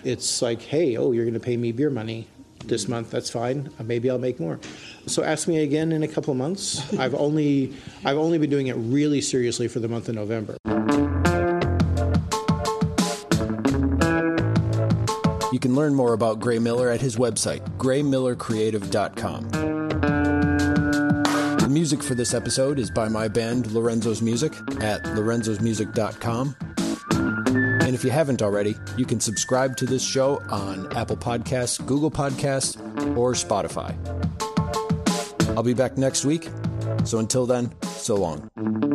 it's 0.05 0.41
like, 0.41 0.63
hey, 0.63 0.97
oh, 0.97 1.13
you're 1.13 1.25
going 1.25 1.35
to 1.35 1.41
pay 1.41 1.57
me 1.57 1.73
beer 1.73 1.91
money 1.91 2.29
this 2.69 2.89
month. 2.89 3.11
That's 3.11 3.31
fine. 3.31 3.71
Uh, 3.79 3.85
Maybe 3.85 4.11
I'll 4.11 4.19
make 4.19 4.41
more. 4.41 4.59
So 5.07 5.23
ask 5.23 5.47
me 5.49 5.63
again 5.63 5.93
in 5.93 6.03
a 6.03 6.09
couple 6.09 6.33
of 6.33 6.39
months. 6.39 6.93
I've 6.99 7.15
only 7.15 7.73
I've 8.05 8.19
only 8.19 8.39
been 8.39 8.51
doing 8.51 8.67
it 8.69 8.75
really 8.75 9.21
seriously 9.21 9.69
for 9.69 9.81
the 9.81 9.89
month 9.89 10.09
of 10.09 10.15
November. 10.15 10.57
You 15.53 15.61
can 15.61 15.75
learn 15.77 15.95
more 15.95 16.15
about 16.15 16.41
Gray 16.41 16.59
Miller 16.59 16.91
at 16.91 17.01
his 17.01 17.17
website, 17.17 17.61
graymillercreative.com. 17.79 19.49
The 21.59 21.69
music 21.71 22.03
for 22.03 22.15
this 22.15 22.35
episode 22.35 22.79
is 22.79 22.91
by 22.91 23.09
my 23.09 23.29
band 23.29 23.71
Lorenzo's 23.73 24.21
Music 24.21 24.53
at 24.81 25.03
lorenzosmusic.com. 25.05 26.57
And 27.95 28.01
if 28.01 28.05
you 28.05 28.11
haven't 28.11 28.43
already, 28.43 28.75
you 28.97 29.07
can 29.07 29.21
subscribe 29.21 29.77
to 29.77 29.87
this 29.87 30.03
show 30.03 30.43
on 30.51 30.93
Apple 30.97 31.17
Podcasts, 31.17 31.79
Google 31.87 32.11
Podcasts, 32.11 32.77
or 33.17 33.35
Spotify. 33.35 33.95
I'll 35.57 35.63
be 35.63 35.75
back 35.75 35.97
next 35.97 36.25
week. 36.25 36.49
So 37.05 37.21
until 37.21 37.47
then, 37.47 37.73
so 37.85 38.17
long. 38.17 38.94